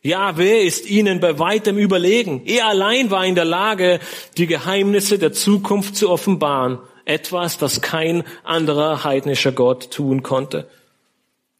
Ja, 0.01 0.37
wer 0.37 0.61
ist 0.61 0.89
ihnen 0.89 1.19
bei 1.19 1.37
weitem 1.37 1.77
überlegen? 1.77 2.43
Er 2.45 2.67
allein 2.67 3.11
war 3.11 3.25
in 3.25 3.35
der 3.35 3.43
Lage, 3.43 3.99
die 4.37 4.47
Geheimnisse 4.47 5.19
der 5.19 5.33
Zukunft 5.33 5.97
zu 5.97 6.09
offenbaren. 6.09 6.79
Etwas, 7.03 7.57
das 7.57 7.81
kein 7.81 8.23
anderer 8.45 9.03
heidnischer 9.03 9.51
Gott 9.51 9.91
tun 9.91 10.23
konnte. 10.23 10.69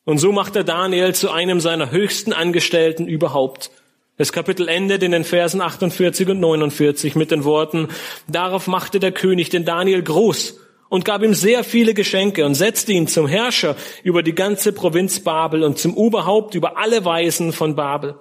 Und 0.05 0.19
so 0.19 0.31
macht 0.31 0.55
er 0.55 0.63
Daniel 0.63 1.13
zu 1.13 1.31
einem 1.31 1.59
seiner 1.59 1.91
höchsten 1.91 2.31
Angestellten 2.31 3.09
überhaupt. 3.09 3.71
Das 4.17 4.31
Kapitel 4.31 4.69
endet 4.69 5.03
in 5.03 5.11
den 5.11 5.25
Versen 5.25 5.59
48 5.59 6.29
und 6.29 6.39
49 6.39 7.15
mit 7.15 7.31
den 7.31 7.43
Worten, 7.43 7.89
darauf 8.27 8.67
machte 8.67 8.99
der 8.99 9.11
König 9.11 9.49
den 9.49 9.65
Daniel 9.65 10.01
groß 10.03 10.57
und 10.87 11.03
gab 11.03 11.21
ihm 11.21 11.33
sehr 11.33 11.65
viele 11.65 11.93
Geschenke 11.93 12.45
und 12.45 12.55
setzte 12.55 12.93
ihn 12.93 13.07
zum 13.07 13.27
Herrscher 13.27 13.75
über 14.03 14.23
die 14.23 14.35
ganze 14.35 14.71
Provinz 14.71 15.19
Babel 15.19 15.63
und 15.63 15.77
zum 15.77 15.97
Oberhaupt 15.97 16.55
über 16.55 16.77
alle 16.77 17.03
Weisen 17.03 17.51
von 17.51 17.75
Babel. 17.75 18.15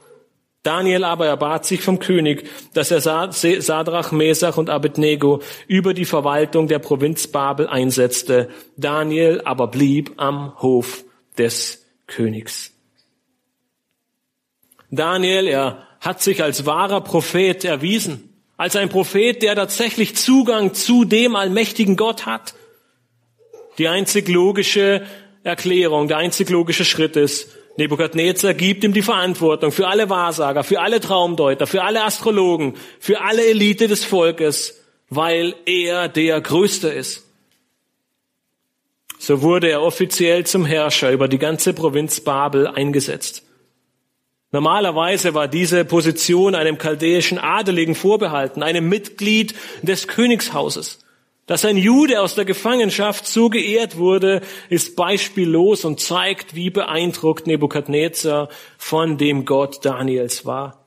Daniel 0.64 1.04
aber 1.04 1.26
erbat 1.26 1.66
sich 1.66 1.82
vom 1.82 1.98
König, 1.98 2.48
dass 2.72 2.90
er 2.90 3.00
Sadrach, 3.00 4.12
Mesach 4.12 4.56
und 4.56 4.70
Abednego 4.70 5.42
über 5.68 5.92
die 5.92 6.06
Verwaltung 6.06 6.68
der 6.68 6.78
Provinz 6.78 7.26
Babel 7.28 7.68
einsetzte. 7.68 8.48
Daniel 8.76 9.42
aber 9.44 9.68
blieb 9.68 10.14
am 10.16 10.60
Hof 10.60 11.04
des 11.36 11.84
Königs. 12.06 12.72
Daniel, 14.90 15.48
er 15.48 15.83
hat 16.04 16.22
sich 16.22 16.42
als 16.42 16.66
wahrer 16.66 17.00
Prophet 17.00 17.64
erwiesen, 17.64 18.28
als 18.56 18.76
ein 18.76 18.90
Prophet, 18.90 19.42
der 19.42 19.56
tatsächlich 19.56 20.16
Zugang 20.16 20.74
zu 20.74 21.04
dem 21.04 21.34
allmächtigen 21.34 21.96
Gott 21.96 22.26
hat. 22.26 22.54
Die 23.78 23.88
einzig 23.88 24.28
logische 24.28 25.06
Erklärung, 25.42 26.08
der 26.08 26.18
einzig 26.18 26.50
logische 26.50 26.84
Schritt 26.84 27.16
ist, 27.16 27.48
Nebukadnezar 27.76 28.54
gibt 28.54 28.84
ihm 28.84 28.92
die 28.92 29.02
Verantwortung 29.02 29.72
für 29.72 29.88
alle 29.88 30.08
Wahrsager, 30.08 30.62
für 30.62 30.80
alle 30.80 31.00
Traumdeuter, 31.00 31.66
für 31.66 31.82
alle 31.82 32.04
Astrologen, 32.04 32.74
für 33.00 33.20
alle 33.20 33.44
Elite 33.44 33.88
des 33.88 34.04
Volkes, 34.04 34.80
weil 35.08 35.56
er 35.66 36.08
der 36.08 36.40
Größte 36.40 36.88
ist. 36.88 37.24
So 39.18 39.42
wurde 39.42 39.70
er 39.70 39.82
offiziell 39.82 40.46
zum 40.46 40.66
Herrscher 40.66 41.10
über 41.10 41.26
die 41.26 41.38
ganze 41.38 41.72
Provinz 41.72 42.20
Babel 42.20 42.68
eingesetzt. 42.68 43.42
Normalerweise 44.54 45.34
war 45.34 45.48
diese 45.48 45.84
Position 45.84 46.54
einem 46.54 46.78
chaldäischen 46.78 47.38
Adeligen 47.40 47.96
vorbehalten, 47.96 48.62
einem 48.62 48.88
Mitglied 48.88 49.52
des 49.82 50.06
Königshauses. 50.06 51.00
Dass 51.46 51.64
ein 51.64 51.76
Jude 51.76 52.20
aus 52.20 52.36
der 52.36 52.44
Gefangenschaft 52.44 53.26
so 53.26 53.48
geehrt 53.48 53.96
wurde, 53.96 54.42
ist 54.68 54.94
beispiellos 54.94 55.84
und 55.84 55.98
zeigt, 55.98 56.54
wie 56.54 56.70
beeindruckt 56.70 57.48
Nebukadnezar 57.48 58.48
von 58.78 59.18
dem 59.18 59.44
Gott 59.44 59.84
Daniels 59.84 60.46
war. 60.46 60.86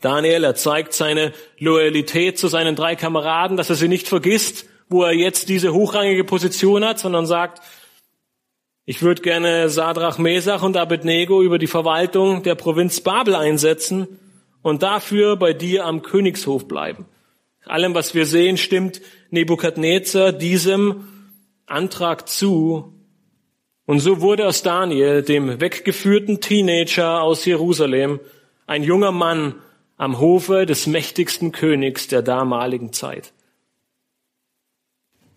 Daniel, 0.00 0.44
er 0.44 0.54
zeigt 0.54 0.94
seine 0.94 1.34
Loyalität 1.58 2.38
zu 2.38 2.48
seinen 2.48 2.76
drei 2.76 2.96
Kameraden, 2.96 3.58
dass 3.58 3.68
er 3.68 3.76
sie 3.76 3.88
nicht 3.88 4.08
vergisst, 4.08 4.64
wo 4.88 5.02
er 5.02 5.12
jetzt 5.12 5.50
diese 5.50 5.74
hochrangige 5.74 6.24
Position 6.24 6.82
hat, 6.82 6.98
sondern 6.98 7.26
sagt, 7.26 7.60
ich 8.84 9.02
würde 9.02 9.22
gerne 9.22 9.68
Sadrach, 9.68 10.18
Mesach 10.18 10.62
und 10.62 10.76
Abednego 10.76 11.42
über 11.42 11.58
die 11.58 11.66
Verwaltung 11.66 12.42
der 12.42 12.54
Provinz 12.54 13.00
Babel 13.00 13.34
einsetzen 13.34 14.08
und 14.62 14.82
dafür 14.82 15.36
bei 15.36 15.52
dir 15.52 15.86
am 15.86 16.02
Königshof 16.02 16.66
bleiben. 16.66 17.06
Allem, 17.66 17.94
was 17.94 18.14
wir 18.14 18.26
sehen, 18.26 18.56
stimmt 18.56 19.00
Nebukadnezar 19.30 20.32
diesem 20.32 21.08
Antrag 21.66 22.28
zu. 22.28 22.94
Und 23.86 24.00
so 24.00 24.20
wurde 24.20 24.46
aus 24.46 24.62
Daniel, 24.62 25.22
dem 25.22 25.60
weggeführten 25.60 26.40
Teenager 26.40 27.22
aus 27.22 27.44
Jerusalem, 27.44 28.20
ein 28.66 28.82
junger 28.82 29.12
Mann 29.12 29.56
am 29.96 30.18
Hofe 30.18 30.64
des 30.64 30.86
mächtigsten 30.86 31.52
Königs 31.52 32.08
der 32.08 32.22
damaligen 32.22 32.92
Zeit. 32.92 33.32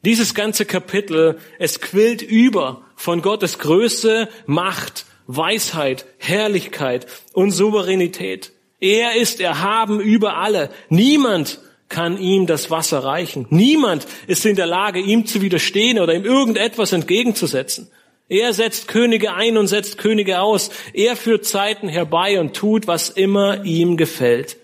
Dieses 0.05 0.33
ganze 0.33 0.65
Kapitel, 0.65 1.37
es 1.59 1.79
quillt 1.79 2.21
über 2.21 2.81
von 2.95 3.21
Gottes 3.21 3.57
Größe, 3.59 4.27
Macht, 4.45 5.05
Weisheit, 5.27 6.05
Herrlichkeit 6.17 7.07
und 7.31 7.51
Souveränität. 7.51 8.51
Er 8.81 9.15
ist 9.15 9.39
erhaben 9.39 10.01
über 10.01 10.35
alle. 10.37 10.69
Niemand 10.89 11.59
kann 11.87 12.17
ihm 12.17 12.47
das 12.47 12.69
Wasser 12.69 13.03
reichen. 13.03 13.45
Niemand 13.49 14.05
ist 14.27 14.45
in 14.45 14.57
der 14.57 14.65
Lage, 14.65 14.99
ihm 14.99 15.25
zu 15.25 15.41
widerstehen 15.41 15.99
oder 15.99 16.13
ihm 16.13 16.25
irgendetwas 16.25 16.91
entgegenzusetzen. 16.91 17.89
Er 18.27 18.51
setzt 18.51 18.89
Könige 18.89 19.33
ein 19.33 19.57
und 19.57 19.67
setzt 19.67 19.97
Könige 19.97 20.41
aus. 20.41 20.69
Er 20.93 21.15
führt 21.15 21.45
Zeiten 21.45 21.87
herbei 21.87 22.41
und 22.41 22.53
tut, 22.55 22.87
was 22.87 23.09
immer 23.09 23.63
ihm 23.63 23.95
gefällt. 23.95 24.57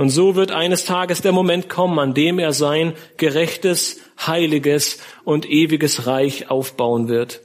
Und 0.00 0.08
so 0.08 0.34
wird 0.34 0.50
eines 0.50 0.86
Tages 0.86 1.20
der 1.20 1.32
Moment 1.32 1.68
kommen, 1.68 1.98
an 1.98 2.14
dem 2.14 2.38
er 2.38 2.54
sein 2.54 2.94
gerechtes, 3.18 4.00
heiliges 4.18 4.98
und 5.24 5.44
ewiges 5.44 6.06
Reich 6.06 6.50
aufbauen 6.50 7.08
wird. 7.08 7.42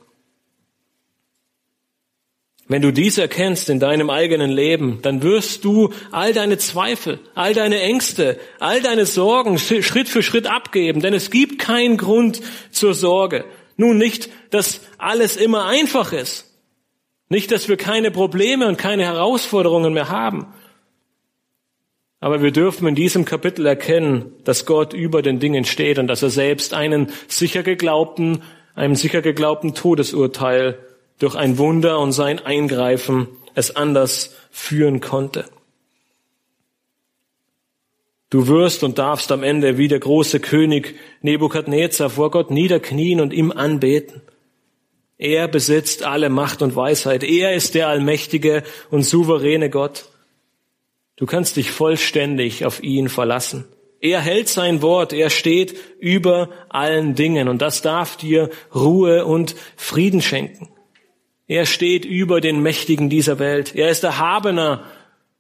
Wenn 2.69 2.81
du 2.81 2.93
dies 2.93 3.17
erkennst 3.17 3.69
in 3.69 3.81
deinem 3.81 4.09
eigenen 4.09 4.51
Leben, 4.51 4.99
dann 5.01 5.21
wirst 5.21 5.65
du 5.65 5.91
all 6.13 6.31
deine 6.31 6.57
Zweifel, 6.57 7.19
all 7.33 7.53
deine 7.53 7.81
Ängste, 7.81 8.39
all 8.61 8.79
deine 8.81 9.05
Sorgen 9.05 9.59
Schritt 9.59 10.07
für 10.07 10.23
Schritt 10.23 10.47
abgeben, 10.47 11.01
denn 11.01 11.13
es 11.13 11.31
gibt 11.31 11.59
keinen 11.59 11.97
Grund 11.97 12.39
zur 12.71 12.93
Sorge. 12.93 13.43
Nun 13.75 13.97
nicht, 13.97 14.29
dass 14.51 14.79
alles 14.97 15.35
immer 15.35 15.65
einfach 15.65 16.13
ist. 16.13 16.57
Nicht, 17.27 17.51
dass 17.51 17.67
wir 17.67 17.75
keine 17.75 18.11
Probleme 18.11 18.65
und 18.65 18.77
keine 18.77 19.03
Herausforderungen 19.03 19.91
mehr 19.91 20.07
haben. 20.07 20.53
Aber 22.25 22.41
wir 22.41 22.49
dürfen 22.49 22.87
in 22.87 22.95
diesem 22.95 23.23
Kapitel 23.23 23.67
erkennen, 23.67 24.33
dass 24.45 24.65
Gott 24.65 24.93
über 24.93 25.21
den 25.21 25.39
Dingen 25.39 25.63
steht 25.63 25.99
und 25.99 26.07
dass 26.07 26.23
er 26.23 26.31
selbst 26.31 26.73
einen 26.73 27.11
sicher 27.27 27.61
geglaubten, 27.61 28.41
einem 28.73 28.95
sicher 28.95 29.21
geglaubten 29.21 29.75
Todesurteil 29.75 30.79
durch 31.19 31.35
ein 31.35 31.59
Wunder 31.59 31.99
und 31.99 32.13
sein 32.13 32.39
Eingreifen 32.39 33.27
es 33.53 33.75
anders 33.75 34.35
führen 34.49 35.01
konnte. 35.01 35.45
Du 38.31 38.47
wirst 38.47 38.83
und 38.83 38.97
darfst 38.97 39.31
am 39.31 39.43
Ende 39.43 39.77
wie 39.77 39.87
der 39.87 39.99
große 39.99 40.39
König 40.39 40.95
Nebukadnezar 41.21 42.09
vor 42.09 42.31
Gott 42.31 42.49
niederknien 42.49 43.21
und 43.21 43.33
ihm 43.33 43.51
anbeten. 43.51 44.23
Er 45.19 45.47
besitzt 45.47 46.03
alle 46.03 46.31
Macht 46.31 46.63
und 46.63 46.75
Weisheit. 46.75 47.23
Er 47.23 47.53
ist 47.53 47.75
der 47.75 47.87
allmächtige 47.87 48.63
und 48.89 49.03
souveräne 49.03 49.69
Gott. 49.69 50.05
Du 51.15 51.25
kannst 51.25 51.55
dich 51.55 51.71
vollständig 51.71 52.65
auf 52.65 52.83
ihn 52.83 53.09
verlassen. 53.09 53.65
Er 54.01 54.19
hält 54.19 54.49
sein 54.49 54.81
Wort, 54.81 55.13
er 55.13 55.29
steht 55.29 55.75
über 55.99 56.49
allen 56.69 57.15
Dingen 57.15 57.47
und 57.47 57.61
das 57.61 57.81
darf 57.81 58.17
dir 58.17 58.49
Ruhe 58.73 59.25
und 59.25 59.55
Frieden 59.77 60.21
schenken. 60.21 60.69
Er 61.47 61.65
steht 61.65 62.05
über 62.05 62.41
den 62.41 62.61
Mächtigen 62.61 63.09
dieser 63.09 63.39
Welt. 63.39 63.75
Er 63.75 63.89
ist 63.89 64.03
erhabener 64.03 64.83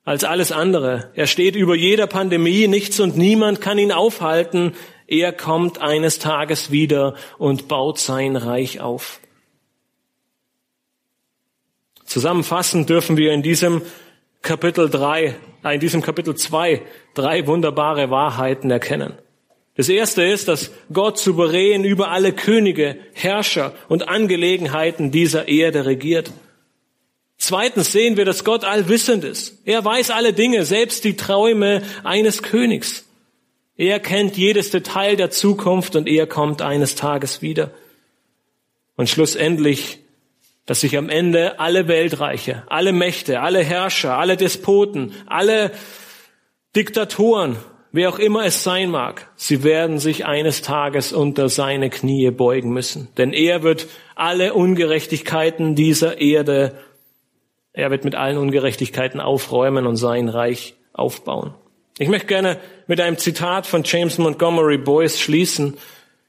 als 0.03 0.23
alles 0.23 0.51
andere. 0.51 1.11
Er 1.15 1.27
steht 1.27 1.55
über 1.55 1.75
jeder 1.75 2.07
Pandemie. 2.07 2.67
Nichts 2.67 2.99
und 2.99 3.17
niemand 3.17 3.59
kann 3.59 3.79
ihn 3.79 3.91
aufhalten. 3.91 4.73
Er 5.07 5.33
kommt 5.33 5.81
eines 5.81 6.19
Tages 6.19 6.71
wieder 6.71 7.15
und 7.37 7.67
baut 7.67 7.99
sein 7.99 8.35
Reich 8.35 8.81
auf. 8.81 9.19
Zusammenfassend 12.05 12.89
dürfen 12.89 13.17
wir 13.17 13.33
in 13.33 13.41
diesem 13.41 13.81
Kapitel 14.45 14.91
3 14.91 15.33
in 15.73 15.79
diesem 15.79 16.03
Kapitel 16.03 16.35
2 16.35 16.83
drei 17.15 17.47
wunderbare 17.47 18.11
Wahrheiten 18.11 18.69
erkennen. 18.69 19.13
Das 19.75 19.89
erste 19.89 20.21
ist, 20.23 20.47
dass 20.47 20.69
Gott 20.93 21.17
souverän 21.17 21.83
über 21.83 22.11
alle 22.11 22.31
Könige, 22.31 22.95
Herrscher 23.13 23.73
und 23.89 24.07
Angelegenheiten 24.07 25.09
dieser 25.09 25.47
Erde 25.47 25.87
regiert. 25.87 26.31
Zweitens 27.39 27.91
sehen 27.91 28.17
wir, 28.17 28.25
dass 28.25 28.43
Gott 28.43 28.63
allwissend 28.65 29.23
ist. 29.23 29.59
Er 29.65 29.83
weiß 29.83 30.11
alle 30.11 30.31
Dinge, 30.31 30.63
selbst 30.63 31.05
die 31.05 31.15
Träume 31.15 31.81
eines 32.03 32.43
Königs. 32.43 33.05
Er 33.77 33.99
kennt 33.99 34.37
jedes 34.37 34.69
Detail 34.69 35.15
der 35.15 35.31
Zukunft 35.31 35.95
und 35.95 36.07
er 36.07 36.27
kommt 36.27 36.61
eines 36.61 36.93
Tages 36.93 37.41
wieder. 37.41 37.71
Und 38.95 39.09
schlussendlich 39.09 40.04
dass 40.65 40.81
sich 40.81 40.97
am 40.97 41.09
Ende 41.09 41.59
alle 41.59 41.87
Weltreiche, 41.87 42.63
alle 42.67 42.91
Mächte, 42.91 43.41
alle 43.41 43.63
Herrscher, 43.63 44.17
alle 44.17 44.35
Despoten, 44.35 45.13
alle 45.27 45.71
Diktatoren, 46.75 47.57
wer 47.91 48.09
auch 48.09 48.19
immer 48.19 48.45
es 48.45 48.63
sein 48.63 48.89
mag, 48.89 49.29
sie 49.35 49.63
werden 49.63 49.99
sich 49.99 50.25
eines 50.25 50.61
Tages 50.61 51.13
unter 51.13 51.49
seine 51.49 51.89
Knie 51.89 52.31
beugen 52.31 52.71
müssen. 52.71 53.07
Denn 53.17 53.31
er 53.31 53.63
wird 53.63 53.87
alle 54.15 54.53
Ungerechtigkeiten 54.53 55.75
dieser 55.75 56.19
Erde, 56.19 56.75
er 57.71 57.91
wird 57.91 58.03
mit 58.03 58.15
allen 58.15 58.37
Ungerechtigkeiten 58.37 59.19
aufräumen 59.19 59.85
und 59.85 59.97
sein 59.97 60.29
Reich 60.29 60.75
aufbauen. 60.93 61.53
Ich 61.97 62.09
möchte 62.09 62.27
gerne 62.27 62.59
mit 62.87 62.99
einem 62.99 63.17
Zitat 63.17 63.67
von 63.67 63.83
James 63.85 64.17
Montgomery 64.17 64.77
Boyce 64.77 65.19
schließen. 65.19 65.77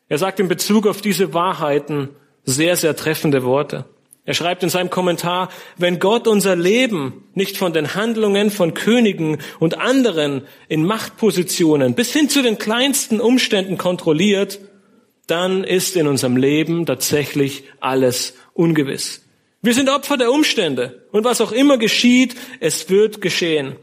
Er 0.09 0.19
sagt 0.19 0.39
in 0.39 0.47
Bezug 0.47 0.87
auf 0.87 1.01
diese 1.01 1.35
Wahrheiten 1.35 2.11
sehr, 2.45 2.77
sehr 2.77 2.95
treffende 2.95 3.43
Worte. 3.43 3.85
Er 4.27 4.35
schreibt 4.35 4.65
in 4.65 4.69
seinem 4.69 4.91
Kommentar, 4.91 5.51
wenn 5.79 6.01
Gott 6.01 6.27
unser 6.27 6.57
Leben 6.57 7.25
nicht 7.35 7.57
von 7.57 7.73
den 7.73 7.95
Handlungen 7.95 8.51
von 8.51 8.75
Königen 8.75 9.39
und 9.61 9.79
anderen 9.79 10.43
in 10.69 10.85
Machtpositionen 10.85 11.95
bis 11.95 12.13
hin 12.13 12.29
zu 12.29 12.43
den 12.43 12.59
kleinsten 12.59 13.21
Umständen 13.21 13.79
kontrolliert, 13.79 14.59
dann 15.29 15.63
ist 15.63 15.97
in 15.97 16.09
unserem 16.09 16.37
Leben 16.37 16.87
tatsächlich 16.87 17.65
alles 17.79 18.35
ungewiss. 18.53 19.25
Wir 19.63 19.75
sind 19.75 19.89
Opfer 19.89 20.17
der 20.17 20.33
Umstände 20.33 21.05
und 21.13 21.25
was 21.25 21.41
auch 21.41 21.53
immer 21.53 21.79
geschieht, 21.79 22.35
es 22.59 22.91
wird 22.91 23.21
geschehen. 23.21 23.77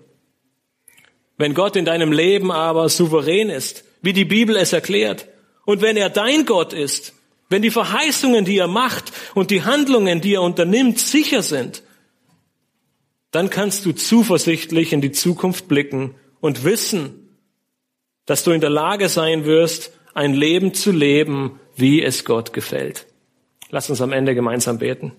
Wenn 1.37 1.53
Gott 1.53 1.77
in 1.77 1.85
deinem 1.85 2.11
Leben 2.11 2.51
aber 2.51 2.89
souverän 2.89 3.49
ist, 3.49 3.85
wie 4.01 4.13
die 4.13 4.25
Bibel 4.25 4.57
es 4.57 4.73
erklärt, 4.73 5.27
und 5.65 5.81
wenn 5.81 5.95
er 5.95 6.09
dein 6.09 6.45
Gott 6.45 6.73
ist, 6.73 7.13
wenn 7.53 7.61
die 7.61 7.69
Verheißungen, 7.69 8.45
die 8.45 8.57
er 8.57 8.67
macht 8.67 9.13
und 9.35 9.51
die 9.51 9.61
Handlungen, 9.61 10.21
die 10.21 10.33
er 10.33 10.41
unternimmt, 10.41 10.97
sicher 10.97 11.43
sind, 11.43 11.83
dann 13.29 13.51
kannst 13.51 13.85
du 13.85 13.91
zuversichtlich 13.91 14.91
in 14.91 15.01
die 15.01 15.11
Zukunft 15.11 15.67
blicken 15.67 16.15
und 16.41 16.63
wissen, 16.63 17.37
dass 18.25 18.43
du 18.43 18.49
in 18.49 18.59
der 18.59 18.71
Lage 18.71 19.07
sein 19.07 19.45
wirst, 19.45 19.91
ein 20.15 20.33
Leben 20.33 20.73
zu 20.73 20.91
leben, 20.91 21.59
wie 21.75 22.01
es 22.01 22.25
Gott 22.25 22.53
gefällt. 22.53 23.05
Lass 23.69 23.87
uns 23.87 24.01
am 24.01 24.13
Ende 24.13 24.33
gemeinsam 24.33 24.79
beten. 24.79 25.11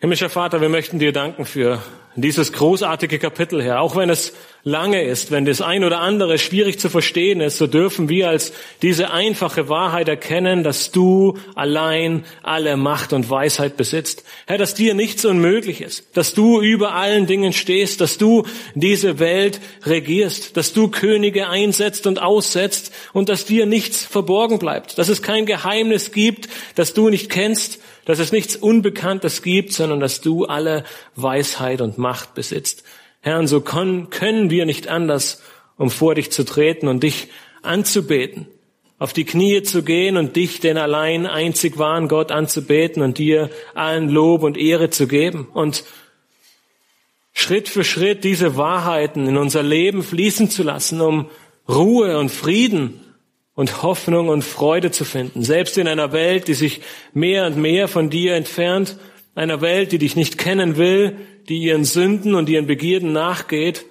Himmlischer 0.00 0.30
Vater, 0.30 0.60
wir 0.60 0.68
möchten 0.68 1.00
dir 1.00 1.10
danken 1.10 1.44
für 1.44 1.82
dieses 2.14 2.52
großartige 2.52 3.18
Kapitel, 3.18 3.60
Herr. 3.60 3.80
Auch 3.80 3.96
wenn 3.96 4.10
es 4.10 4.32
lange 4.62 5.02
ist, 5.02 5.32
wenn 5.32 5.44
das 5.44 5.60
ein 5.60 5.82
oder 5.82 5.98
andere 5.98 6.38
schwierig 6.38 6.78
zu 6.78 6.88
verstehen 6.88 7.40
ist, 7.40 7.58
so 7.58 7.66
dürfen 7.66 8.08
wir 8.08 8.28
als 8.28 8.52
diese 8.80 9.10
einfache 9.10 9.68
Wahrheit 9.68 10.08
erkennen, 10.08 10.62
dass 10.62 10.92
du 10.92 11.36
allein 11.56 12.24
alle 12.44 12.76
Macht 12.76 13.12
und 13.12 13.28
Weisheit 13.28 13.76
besitzt. 13.76 14.22
Herr, 14.46 14.56
dass 14.56 14.74
dir 14.74 14.94
nichts 14.94 15.24
unmöglich 15.24 15.80
ist, 15.80 16.16
dass 16.16 16.32
du 16.32 16.60
über 16.60 16.94
allen 16.94 17.26
Dingen 17.26 17.52
stehst, 17.52 18.00
dass 18.00 18.18
du 18.18 18.44
diese 18.76 19.18
Welt 19.18 19.60
regierst, 19.84 20.56
dass 20.56 20.72
du 20.72 20.88
Könige 20.88 21.48
einsetzt 21.48 22.06
und 22.06 22.22
aussetzt 22.22 22.92
und 23.12 23.28
dass 23.28 23.46
dir 23.46 23.66
nichts 23.66 24.04
verborgen 24.04 24.60
bleibt, 24.60 24.96
dass 24.96 25.08
es 25.08 25.22
kein 25.22 25.44
Geheimnis 25.44 26.12
gibt, 26.12 26.48
das 26.76 26.94
du 26.94 27.08
nicht 27.08 27.30
kennst 27.30 27.80
dass 28.08 28.20
es 28.20 28.32
nichts 28.32 28.56
Unbekanntes 28.56 29.42
gibt, 29.42 29.74
sondern 29.74 30.00
dass 30.00 30.22
du 30.22 30.46
alle 30.46 30.84
Weisheit 31.14 31.82
und 31.82 31.98
Macht 31.98 32.34
besitzt. 32.34 32.82
Herr, 33.20 33.38
und 33.38 33.48
so 33.48 33.60
können 33.60 34.48
wir 34.48 34.64
nicht 34.64 34.88
anders, 34.88 35.42
um 35.76 35.90
vor 35.90 36.14
dich 36.14 36.32
zu 36.32 36.46
treten 36.46 36.88
und 36.88 37.02
dich 37.02 37.28
anzubeten, 37.60 38.46
auf 38.98 39.12
die 39.12 39.26
Knie 39.26 39.62
zu 39.62 39.82
gehen 39.82 40.16
und 40.16 40.36
dich, 40.36 40.60
den 40.60 40.78
allein 40.78 41.26
einzig 41.26 41.76
wahren 41.76 42.08
Gott, 42.08 42.32
anzubeten 42.32 43.02
und 43.02 43.18
dir 43.18 43.50
allen 43.74 44.08
Lob 44.08 44.42
und 44.42 44.56
Ehre 44.56 44.88
zu 44.88 45.06
geben 45.06 45.46
und 45.52 45.84
Schritt 47.34 47.68
für 47.68 47.84
Schritt 47.84 48.24
diese 48.24 48.56
Wahrheiten 48.56 49.26
in 49.26 49.36
unser 49.36 49.62
Leben 49.62 50.02
fließen 50.02 50.48
zu 50.48 50.62
lassen, 50.62 51.02
um 51.02 51.28
Ruhe 51.68 52.18
und 52.18 52.30
Frieden 52.30 53.00
und 53.58 53.82
Hoffnung 53.82 54.28
und 54.28 54.42
Freude 54.42 54.92
zu 54.92 55.04
finden. 55.04 55.42
Selbst 55.42 55.78
in 55.78 55.88
einer 55.88 56.12
Welt, 56.12 56.46
die 56.46 56.54
sich 56.54 56.80
mehr 57.12 57.44
und 57.44 57.56
mehr 57.56 57.88
von 57.88 58.08
dir 58.08 58.36
entfernt, 58.36 58.96
einer 59.34 59.60
Welt, 59.60 59.90
die 59.90 59.98
dich 59.98 60.14
nicht 60.14 60.38
kennen 60.38 60.76
will, 60.76 61.16
die 61.48 61.58
ihren 61.58 61.84
Sünden 61.84 62.36
und 62.36 62.48
ihren 62.48 62.68
Begierden 62.68 63.12
nachgeht. 63.12 63.84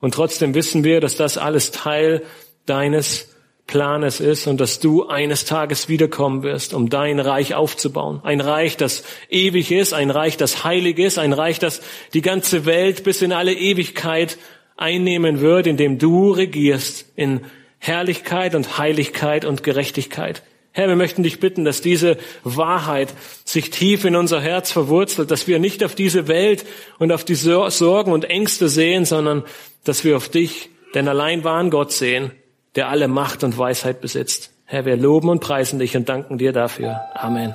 Und 0.00 0.12
trotzdem 0.12 0.54
wissen 0.54 0.84
wir, 0.84 1.00
dass 1.00 1.16
das 1.16 1.38
alles 1.38 1.70
Teil 1.70 2.24
deines 2.66 3.34
Planes 3.66 4.20
ist 4.20 4.46
und 4.48 4.60
dass 4.60 4.80
du 4.80 5.06
eines 5.06 5.46
Tages 5.46 5.88
wiederkommen 5.88 6.42
wirst, 6.42 6.74
um 6.74 6.90
dein 6.90 7.18
Reich 7.18 7.54
aufzubauen. 7.54 8.20
Ein 8.22 8.42
Reich, 8.42 8.76
das 8.76 9.02
ewig 9.30 9.72
ist, 9.72 9.94
ein 9.94 10.10
Reich, 10.10 10.36
das 10.36 10.62
heilig 10.62 10.98
ist, 10.98 11.16
ein 11.16 11.32
Reich, 11.32 11.58
das 11.58 11.80
die 12.12 12.20
ganze 12.20 12.66
Welt 12.66 13.02
bis 13.02 13.22
in 13.22 13.32
alle 13.32 13.54
Ewigkeit 13.54 14.36
einnehmen 14.76 15.40
wird, 15.40 15.66
in 15.66 15.78
dem 15.78 15.98
du 15.98 16.32
regierst 16.32 17.06
in 17.16 17.40
Herrlichkeit 17.78 18.54
und 18.54 18.78
Heiligkeit 18.78 19.44
und 19.44 19.62
Gerechtigkeit. 19.62 20.42
Herr, 20.72 20.88
wir 20.88 20.96
möchten 20.96 21.22
dich 21.22 21.40
bitten, 21.40 21.64
dass 21.64 21.80
diese 21.80 22.18
Wahrheit 22.44 23.08
sich 23.44 23.70
tief 23.70 24.04
in 24.04 24.14
unser 24.14 24.42
Herz 24.42 24.70
verwurzelt, 24.70 25.30
dass 25.30 25.46
wir 25.46 25.58
nicht 25.58 25.82
auf 25.82 25.94
diese 25.94 26.28
Welt 26.28 26.66
und 26.98 27.12
auf 27.12 27.24
die 27.24 27.34
Sorgen 27.34 28.12
und 28.12 28.26
Ängste 28.26 28.68
sehen, 28.68 29.06
sondern 29.06 29.44
dass 29.84 30.04
wir 30.04 30.18
auf 30.18 30.28
dich, 30.28 30.68
den 30.94 31.08
allein 31.08 31.44
wahren 31.44 31.70
Gott 31.70 31.92
sehen, 31.92 32.30
der 32.74 32.88
alle 32.88 33.08
Macht 33.08 33.42
und 33.42 33.56
Weisheit 33.56 34.02
besitzt. 34.02 34.52
Herr, 34.66 34.84
wir 34.84 34.96
loben 34.96 35.30
und 35.30 35.40
preisen 35.40 35.78
dich 35.78 35.96
und 35.96 36.08
danken 36.08 36.36
dir 36.36 36.52
dafür. 36.52 37.00
Amen. 37.14 37.54